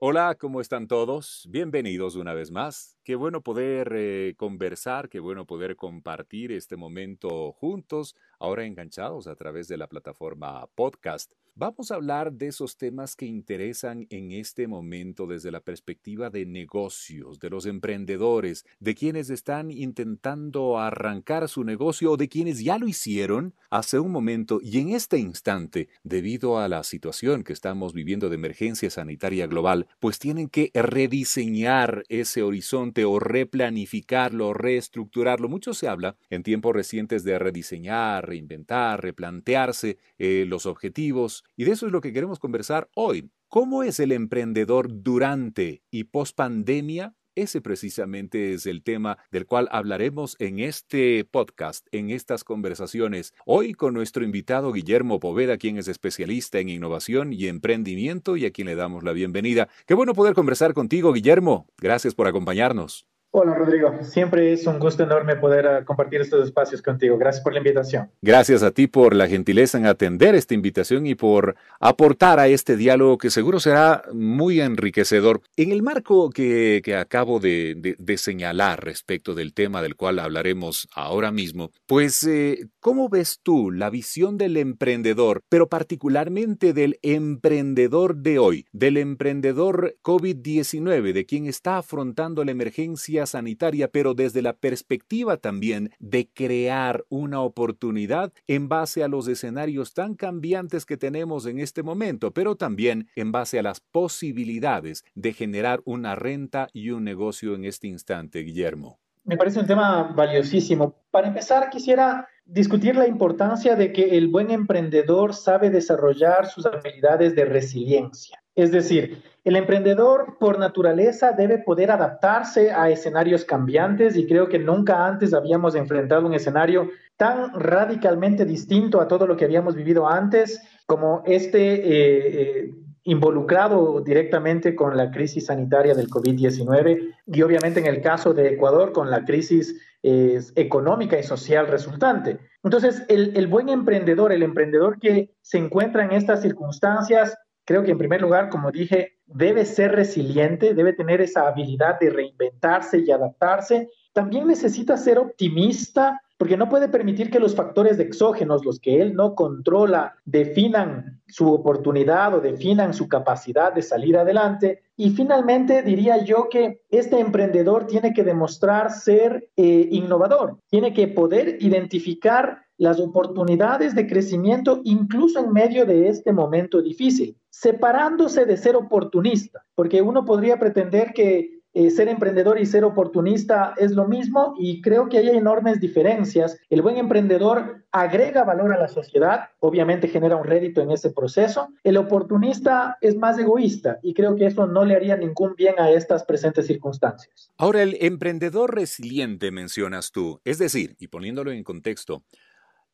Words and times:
Hola, 0.00 0.36
¿cómo 0.36 0.60
están 0.60 0.86
todos? 0.86 1.48
Bienvenidos 1.50 2.14
una 2.14 2.32
vez 2.34 2.52
más. 2.52 2.97
Qué 3.08 3.14
bueno 3.16 3.40
poder 3.40 3.94
eh, 3.96 4.34
conversar, 4.36 5.08
qué 5.08 5.18
bueno 5.18 5.46
poder 5.46 5.76
compartir 5.76 6.52
este 6.52 6.76
momento 6.76 7.52
juntos, 7.52 8.14
ahora 8.38 8.66
enganchados 8.66 9.26
a 9.28 9.34
través 9.34 9.66
de 9.66 9.78
la 9.78 9.86
plataforma 9.86 10.66
podcast. 10.74 11.32
Vamos 11.60 11.90
a 11.90 11.96
hablar 11.96 12.34
de 12.34 12.46
esos 12.46 12.76
temas 12.76 13.16
que 13.16 13.26
interesan 13.26 14.06
en 14.10 14.30
este 14.30 14.68
momento 14.68 15.26
desde 15.26 15.50
la 15.50 15.58
perspectiva 15.58 16.30
de 16.30 16.46
negocios, 16.46 17.40
de 17.40 17.50
los 17.50 17.66
emprendedores, 17.66 18.64
de 18.78 18.94
quienes 18.94 19.28
están 19.28 19.72
intentando 19.72 20.78
arrancar 20.78 21.48
su 21.48 21.64
negocio 21.64 22.12
o 22.12 22.16
de 22.16 22.28
quienes 22.28 22.62
ya 22.62 22.78
lo 22.78 22.86
hicieron 22.86 23.54
hace 23.70 23.98
un 23.98 24.12
momento 24.12 24.60
y 24.62 24.78
en 24.78 24.90
este 24.90 25.18
instante, 25.18 25.88
debido 26.04 26.60
a 26.60 26.68
la 26.68 26.84
situación 26.84 27.42
que 27.42 27.54
estamos 27.54 27.92
viviendo 27.92 28.28
de 28.28 28.36
emergencia 28.36 28.88
sanitaria 28.88 29.48
global, 29.48 29.88
pues 29.98 30.20
tienen 30.20 30.48
que 30.48 30.70
rediseñar 30.74 32.04
ese 32.08 32.44
horizonte 32.44 32.97
o 33.04 33.18
replanificarlo, 33.18 34.54
reestructurarlo. 34.54 35.48
Mucho 35.48 35.74
se 35.74 35.88
habla 35.88 36.16
en 36.30 36.42
tiempos 36.42 36.74
recientes 36.74 37.24
de 37.24 37.38
rediseñar, 37.38 38.26
reinventar, 38.26 39.02
replantearse 39.02 39.98
eh, 40.18 40.44
los 40.46 40.66
objetivos 40.66 41.44
y 41.56 41.64
de 41.64 41.72
eso 41.72 41.86
es 41.86 41.92
lo 41.92 42.00
que 42.00 42.12
queremos 42.12 42.38
conversar 42.38 42.88
hoy. 42.94 43.30
¿Cómo 43.48 43.82
es 43.82 43.98
el 43.98 44.12
emprendedor 44.12 44.88
durante 45.02 45.82
y 45.90 46.04
post 46.04 46.36
pandemia? 46.36 47.14
Ese 47.38 47.60
precisamente 47.60 48.52
es 48.52 48.66
el 48.66 48.82
tema 48.82 49.16
del 49.30 49.46
cual 49.46 49.68
hablaremos 49.70 50.34
en 50.40 50.58
este 50.58 51.24
podcast, 51.24 51.86
en 51.92 52.10
estas 52.10 52.42
conversaciones. 52.42 53.32
Hoy 53.46 53.74
con 53.74 53.94
nuestro 53.94 54.24
invitado 54.24 54.72
Guillermo 54.72 55.20
Poveda, 55.20 55.56
quien 55.56 55.78
es 55.78 55.86
especialista 55.86 56.58
en 56.58 56.68
innovación 56.68 57.32
y 57.32 57.46
emprendimiento 57.46 58.36
y 58.36 58.44
a 58.44 58.50
quien 58.50 58.66
le 58.66 58.74
damos 58.74 59.04
la 59.04 59.12
bienvenida. 59.12 59.68
Qué 59.86 59.94
bueno 59.94 60.14
poder 60.14 60.34
conversar 60.34 60.74
contigo, 60.74 61.12
Guillermo. 61.12 61.68
Gracias 61.78 62.12
por 62.12 62.26
acompañarnos. 62.26 63.06
Hola 63.30 63.52
Rodrigo, 63.52 63.94
siempre 64.04 64.54
es 64.54 64.66
un 64.66 64.78
gusto 64.78 65.02
enorme 65.02 65.36
poder 65.36 65.66
ah, 65.66 65.84
compartir 65.84 66.22
estos 66.22 66.46
espacios 66.46 66.80
contigo. 66.80 67.18
Gracias 67.18 67.44
por 67.44 67.52
la 67.52 67.58
invitación. 67.58 68.10
Gracias 68.22 68.62
a 68.62 68.70
ti 68.70 68.86
por 68.86 69.14
la 69.14 69.28
gentileza 69.28 69.76
en 69.76 69.84
atender 69.84 70.34
esta 70.34 70.54
invitación 70.54 71.06
y 71.06 71.14
por 71.14 71.54
aportar 71.78 72.40
a 72.40 72.48
este 72.48 72.74
diálogo 72.74 73.18
que 73.18 73.28
seguro 73.28 73.60
será 73.60 74.02
muy 74.14 74.62
enriquecedor. 74.62 75.42
En 75.56 75.72
el 75.72 75.82
marco 75.82 76.30
que, 76.30 76.80
acabo 76.98 77.38
de, 77.38 77.96
señalar 78.16 78.82
respecto 78.82 79.34
del 79.34 79.52
tema 79.52 79.82
del 79.82 79.94
cual 79.94 80.20
hablaremos 80.20 80.88
ahora 80.94 81.30
mismo, 81.30 81.70
pues 81.84 82.24
eh, 82.24 82.66
¿cómo 82.80 83.10
ves 83.10 83.40
tú 83.42 83.70
la 83.70 83.90
visión 83.90 84.38
del 84.38 84.56
emprendedor, 84.56 85.42
pero 85.50 85.68
particularmente 85.68 86.72
del 86.72 86.98
emprendedor 87.02 88.16
de 88.16 88.38
hoy, 88.38 88.64
del 88.72 88.96
emprendedor 88.96 89.96
COVID-19, 90.02 91.12
de 91.12 91.26
quien 91.26 91.44
está 91.44 91.76
afrontando 91.76 92.42
la 92.42 92.52
emergencia? 92.52 93.17
Sanitaria, 93.26 93.88
pero 93.88 94.14
desde 94.14 94.42
la 94.42 94.54
perspectiva 94.54 95.36
también 95.36 95.90
de 95.98 96.28
crear 96.28 97.04
una 97.08 97.40
oportunidad 97.40 98.32
en 98.46 98.68
base 98.68 99.02
a 99.02 99.08
los 99.08 99.28
escenarios 99.28 99.94
tan 99.94 100.14
cambiantes 100.14 100.86
que 100.86 100.96
tenemos 100.96 101.46
en 101.46 101.58
este 101.58 101.82
momento, 101.82 102.32
pero 102.32 102.56
también 102.56 103.08
en 103.16 103.32
base 103.32 103.58
a 103.58 103.62
las 103.62 103.80
posibilidades 103.80 105.04
de 105.14 105.32
generar 105.32 105.80
una 105.84 106.14
renta 106.14 106.68
y 106.72 106.90
un 106.90 107.04
negocio 107.04 107.54
en 107.54 107.64
este 107.64 107.88
instante, 107.88 108.40
Guillermo. 108.40 108.98
Me 109.24 109.36
parece 109.36 109.60
un 109.60 109.66
tema 109.66 110.04
valiosísimo. 110.14 110.94
Para 111.10 111.28
empezar, 111.28 111.68
quisiera 111.68 112.26
discutir 112.46 112.96
la 112.96 113.06
importancia 113.06 113.76
de 113.76 113.92
que 113.92 114.16
el 114.16 114.28
buen 114.28 114.50
emprendedor 114.50 115.34
sabe 115.34 115.68
desarrollar 115.68 116.46
sus 116.46 116.64
habilidades 116.64 117.34
de 117.34 117.44
resiliencia. 117.44 118.42
Es 118.58 118.72
decir, 118.72 119.22
el 119.44 119.54
emprendedor 119.54 120.36
por 120.40 120.58
naturaleza 120.58 121.30
debe 121.30 121.58
poder 121.58 121.92
adaptarse 121.92 122.72
a 122.72 122.90
escenarios 122.90 123.44
cambiantes 123.44 124.16
y 124.16 124.26
creo 124.26 124.48
que 124.48 124.58
nunca 124.58 125.06
antes 125.06 125.32
habíamos 125.32 125.76
enfrentado 125.76 126.26
un 126.26 126.34
escenario 126.34 126.90
tan 127.16 127.54
radicalmente 127.54 128.44
distinto 128.44 129.00
a 129.00 129.06
todo 129.06 129.28
lo 129.28 129.36
que 129.36 129.44
habíamos 129.44 129.76
vivido 129.76 130.08
antes 130.08 130.60
como 130.86 131.22
este 131.24 131.74
eh, 131.74 132.62
eh, 132.64 132.74
involucrado 133.04 134.00
directamente 134.00 134.74
con 134.74 134.96
la 134.96 135.12
crisis 135.12 135.46
sanitaria 135.46 135.94
del 135.94 136.10
COVID-19 136.10 137.14
y 137.26 137.42
obviamente 137.42 137.78
en 137.78 137.86
el 137.86 138.02
caso 138.02 138.34
de 138.34 138.54
Ecuador 138.54 138.90
con 138.90 139.08
la 139.08 139.24
crisis 139.24 139.80
eh, 140.02 140.40
económica 140.56 141.16
y 141.16 141.22
social 141.22 141.68
resultante. 141.68 142.40
Entonces, 142.64 143.04
el, 143.08 143.36
el 143.36 143.46
buen 143.46 143.68
emprendedor, 143.68 144.32
el 144.32 144.42
emprendedor 144.42 144.98
que 144.98 145.30
se 145.42 145.58
encuentra 145.58 146.04
en 146.04 146.10
estas 146.10 146.42
circunstancias, 146.42 147.38
Creo 147.68 147.82
que 147.82 147.90
en 147.90 147.98
primer 147.98 148.22
lugar, 148.22 148.48
como 148.48 148.72
dije, 148.72 149.18
debe 149.26 149.66
ser 149.66 149.92
resiliente, 149.92 150.72
debe 150.72 150.94
tener 150.94 151.20
esa 151.20 151.46
habilidad 151.46 152.00
de 152.00 152.08
reinventarse 152.08 153.00
y 153.00 153.10
adaptarse. 153.10 153.90
También 154.14 154.46
necesita 154.46 154.96
ser 154.96 155.18
optimista 155.18 156.18
porque 156.38 156.56
no 156.56 156.70
puede 156.70 156.88
permitir 156.88 157.30
que 157.30 157.38
los 157.38 157.54
factores 157.54 157.98
exógenos, 157.98 158.64
los 158.64 158.80
que 158.80 159.02
él 159.02 159.12
no 159.12 159.34
controla, 159.34 160.14
definan 160.24 161.20
su 161.26 161.52
oportunidad 161.52 162.34
o 162.34 162.40
definan 162.40 162.94
su 162.94 163.06
capacidad 163.06 163.70
de 163.74 163.82
salir 163.82 164.16
adelante. 164.16 164.84
Y 164.96 165.10
finalmente 165.10 165.82
diría 165.82 166.24
yo 166.24 166.48
que 166.48 166.80
este 166.90 167.20
emprendedor 167.20 167.86
tiene 167.86 168.14
que 168.14 168.24
demostrar 168.24 168.92
ser 168.92 169.50
eh, 169.56 169.88
innovador, 169.90 170.56
tiene 170.70 170.94
que 170.94 171.06
poder 171.06 171.58
identificar 171.60 172.62
las 172.78 173.00
oportunidades 173.00 173.94
de 173.94 174.06
crecimiento 174.06 174.80
incluso 174.84 175.40
en 175.40 175.52
medio 175.52 175.84
de 175.84 176.08
este 176.08 176.32
momento 176.32 176.80
difícil, 176.80 177.36
separándose 177.50 178.46
de 178.46 178.56
ser 178.56 178.76
oportunista, 178.76 179.64
porque 179.74 180.00
uno 180.00 180.24
podría 180.24 180.58
pretender 180.58 181.12
que 181.12 181.58
eh, 181.74 181.90
ser 181.90 182.08
emprendedor 182.08 182.58
y 182.58 182.66
ser 182.66 182.82
oportunista 182.82 183.74
es 183.76 183.92
lo 183.92 184.08
mismo 184.08 184.54
y 184.58 184.80
creo 184.80 185.08
que 185.08 185.18
hay 185.18 185.28
enormes 185.28 185.78
diferencias. 185.80 186.58
El 186.70 186.80
buen 186.82 186.96
emprendedor 186.96 187.84
agrega 187.92 188.42
valor 188.42 188.72
a 188.72 188.78
la 188.78 188.88
sociedad, 188.88 189.50
obviamente 189.60 190.08
genera 190.08 190.36
un 190.36 190.44
rédito 190.44 190.80
en 190.80 190.90
ese 190.90 191.10
proceso. 191.10 191.68
El 191.84 191.98
oportunista 191.98 192.96
es 193.02 193.16
más 193.16 193.38
egoísta 193.38 193.98
y 194.02 194.14
creo 194.14 194.34
que 194.34 194.46
eso 194.46 194.66
no 194.66 194.84
le 194.84 194.96
haría 194.96 195.16
ningún 195.16 195.54
bien 195.56 195.74
a 195.78 195.90
estas 195.90 196.24
presentes 196.24 196.66
circunstancias. 196.66 197.52
Ahora, 197.58 197.82
el 197.82 197.96
emprendedor 198.00 198.74
resiliente 198.74 199.50
mencionas 199.50 200.10
tú, 200.10 200.40
es 200.44 200.58
decir, 200.58 200.96
y 200.98 201.08
poniéndolo 201.08 201.52
en 201.52 201.62
contexto, 201.64 202.24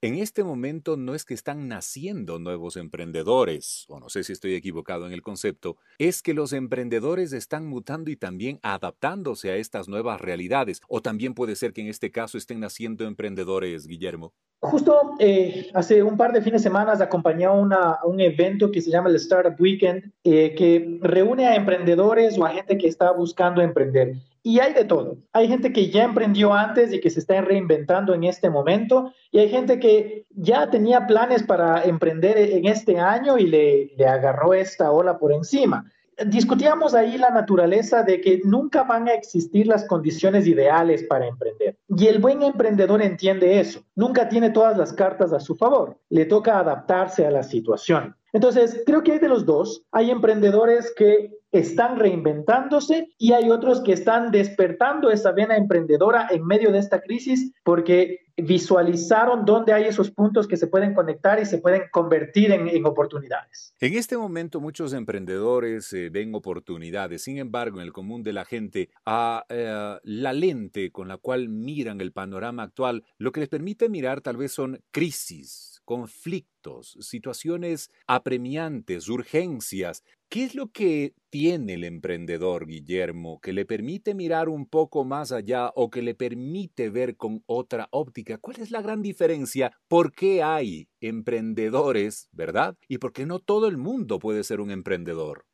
en 0.04 0.16
este 0.16 0.44
momento 0.44 0.98
no 0.98 1.14
es 1.14 1.24
que 1.24 1.32
están 1.32 1.66
naciendo 1.66 2.38
nuevos 2.38 2.76
emprendedores, 2.76 3.86
o 3.88 4.00
no 4.00 4.10
sé 4.10 4.22
si 4.22 4.34
estoy 4.34 4.54
equivocado 4.54 5.06
en 5.06 5.14
el 5.14 5.22
concepto, 5.22 5.78
es 5.98 6.20
que 6.20 6.34
los 6.34 6.52
emprendedores 6.52 7.32
están 7.32 7.66
mutando 7.66 8.10
y 8.10 8.16
también 8.16 8.60
adaptándose 8.62 9.50
a 9.50 9.56
estas 9.56 9.88
nuevas 9.88 10.20
realidades, 10.20 10.82
o 10.88 11.00
también 11.00 11.32
puede 11.32 11.56
ser 11.56 11.72
que 11.72 11.80
en 11.80 11.88
este 11.88 12.10
caso 12.10 12.36
estén 12.36 12.60
naciendo 12.60 13.06
emprendedores, 13.06 13.86
Guillermo. 13.86 14.34
Justo 14.60 15.14
eh, 15.20 15.70
hace 15.72 16.02
un 16.02 16.18
par 16.18 16.34
de 16.34 16.42
fines 16.42 16.60
de 16.60 16.68
semana 16.68 16.92
acompañé 16.92 17.46
a, 17.46 18.00
un 18.04 18.20
evento 18.20 18.70
que 18.70 18.82
se 18.82 18.90
llama 18.90 19.08
el 19.08 19.16
Startup 19.16 19.58
Weekend, 19.58 20.12
eh, 20.22 20.54
que 20.54 20.98
reúne 21.00 21.46
a 21.46 21.56
emprendedores 21.56 22.36
o 22.36 22.44
a 22.44 22.50
gente 22.50 22.76
que 22.76 22.88
está 22.88 23.10
buscando 23.12 23.62
emprender. 23.62 24.16
Y 24.46 24.60
hay 24.60 24.74
de 24.74 24.84
todo. 24.84 25.16
Hay 25.32 25.48
gente 25.48 25.72
que 25.72 25.90
ya 25.90 26.04
emprendió 26.04 26.52
antes 26.52 26.92
y 26.92 27.00
que 27.00 27.08
se 27.08 27.18
está 27.18 27.40
reinventando 27.40 28.12
en 28.12 28.24
este 28.24 28.50
momento. 28.50 29.12
Y 29.30 29.38
hay 29.38 29.48
gente 29.48 29.80
que 29.80 30.26
ya 30.30 30.70
tenía 30.70 31.06
planes 31.06 31.42
para 31.42 31.82
emprender 31.82 32.36
en 32.36 32.66
este 32.66 33.00
año 33.00 33.38
y 33.38 33.46
le, 33.46 33.92
le 33.96 34.06
agarró 34.06 34.52
esta 34.52 34.92
ola 34.92 35.18
por 35.18 35.32
encima 35.32 35.90
discutíamos 36.26 36.94
ahí 36.94 37.18
la 37.18 37.30
naturaleza 37.30 38.02
de 38.02 38.20
que 38.20 38.40
nunca 38.44 38.82
van 38.84 39.08
a 39.08 39.14
existir 39.14 39.66
las 39.66 39.84
condiciones 39.86 40.46
ideales 40.46 41.04
para 41.04 41.26
emprender. 41.26 41.76
Y 41.88 42.06
el 42.06 42.18
buen 42.18 42.42
emprendedor 42.42 43.02
entiende 43.02 43.60
eso. 43.60 43.84
Nunca 43.94 44.28
tiene 44.28 44.50
todas 44.50 44.76
las 44.76 44.92
cartas 44.92 45.32
a 45.32 45.40
su 45.40 45.54
favor. 45.56 45.98
Le 46.10 46.24
toca 46.26 46.58
adaptarse 46.58 47.26
a 47.26 47.30
la 47.30 47.42
situación. 47.42 48.16
Entonces, 48.32 48.82
creo 48.86 49.02
que 49.02 49.12
hay 49.12 49.18
de 49.18 49.28
los 49.28 49.46
dos. 49.46 49.84
Hay 49.92 50.10
emprendedores 50.10 50.92
que 50.96 51.30
están 51.54 51.98
reinventándose 51.98 53.08
y 53.16 53.32
hay 53.32 53.48
otros 53.48 53.80
que 53.82 53.92
están 53.92 54.32
despertando 54.32 55.10
esa 55.10 55.30
vena 55.30 55.56
emprendedora 55.56 56.26
en 56.30 56.44
medio 56.44 56.72
de 56.72 56.80
esta 56.80 57.00
crisis 57.00 57.52
porque 57.62 58.24
visualizaron 58.36 59.44
dónde 59.44 59.72
hay 59.72 59.84
esos 59.84 60.10
puntos 60.10 60.48
que 60.48 60.56
se 60.56 60.66
pueden 60.66 60.94
conectar 60.94 61.40
y 61.40 61.46
se 61.46 61.58
pueden 61.58 61.82
convertir 61.92 62.50
en, 62.50 62.84
oportunidades. 62.84 63.72
En 63.80 63.94
este 63.94 64.16
momento 64.16 64.60
muchos 64.60 64.92
emprendedores 64.92 65.92
eh, 65.92 66.10
ven 66.10 66.34
oportunidades, 66.34 67.22
sin 67.22 67.38
embargo, 67.38 67.78
en 67.78 67.86
el 67.86 67.92
común 67.92 68.24
de 68.24 68.32
la 68.32 68.44
gente, 68.44 68.90
a 69.06 69.44
eh, 69.48 69.98
la 70.02 70.32
lente 70.32 70.90
con 70.90 71.06
la 71.06 71.18
cual 71.18 71.48
miran 71.48 72.00
el 72.00 72.12
panorama 72.12 72.64
actual, 72.64 73.04
lo 73.18 73.30
que 73.30 73.40
les 73.40 73.48
permite 73.48 73.88
mirar 73.88 74.20
tal 74.20 74.36
vez 74.36 74.50
son 74.50 74.80
crisis 74.90 75.73
conflictos, 75.84 76.96
situaciones 77.00 77.90
apremiantes, 78.06 79.08
urgencias. 79.08 80.02
¿Qué 80.28 80.44
es 80.44 80.54
lo 80.54 80.68
que 80.68 81.14
tiene 81.30 81.74
el 81.74 81.84
emprendedor, 81.84 82.66
Guillermo, 82.66 83.38
que 83.40 83.52
le 83.52 83.64
permite 83.66 84.14
mirar 84.14 84.48
un 84.48 84.66
poco 84.66 85.04
más 85.04 85.30
allá 85.30 85.70
o 85.74 85.90
que 85.90 86.02
le 86.02 86.14
permite 86.14 86.90
ver 86.90 87.16
con 87.16 87.42
otra 87.46 87.88
óptica? 87.90 88.38
¿Cuál 88.38 88.60
es 88.60 88.70
la 88.70 88.82
gran 88.82 89.02
diferencia? 89.02 89.72
¿Por 89.88 90.12
qué 90.12 90.42
hay 90.42 90.88
emprendedores, 91.00 92.28
verdad? 92.32 92.76
¿Y 92.88 92.98
por 92.98 93.12
qué 93.12 93.26
no 93.26 93.38
todo 93.38 93.68
el 93.68 93.76
mundo 93.76 94.18
puede 94.18 94.42
ser 94.42 94.60
un 94.60 94.70
emprendedor? 94.70 95.44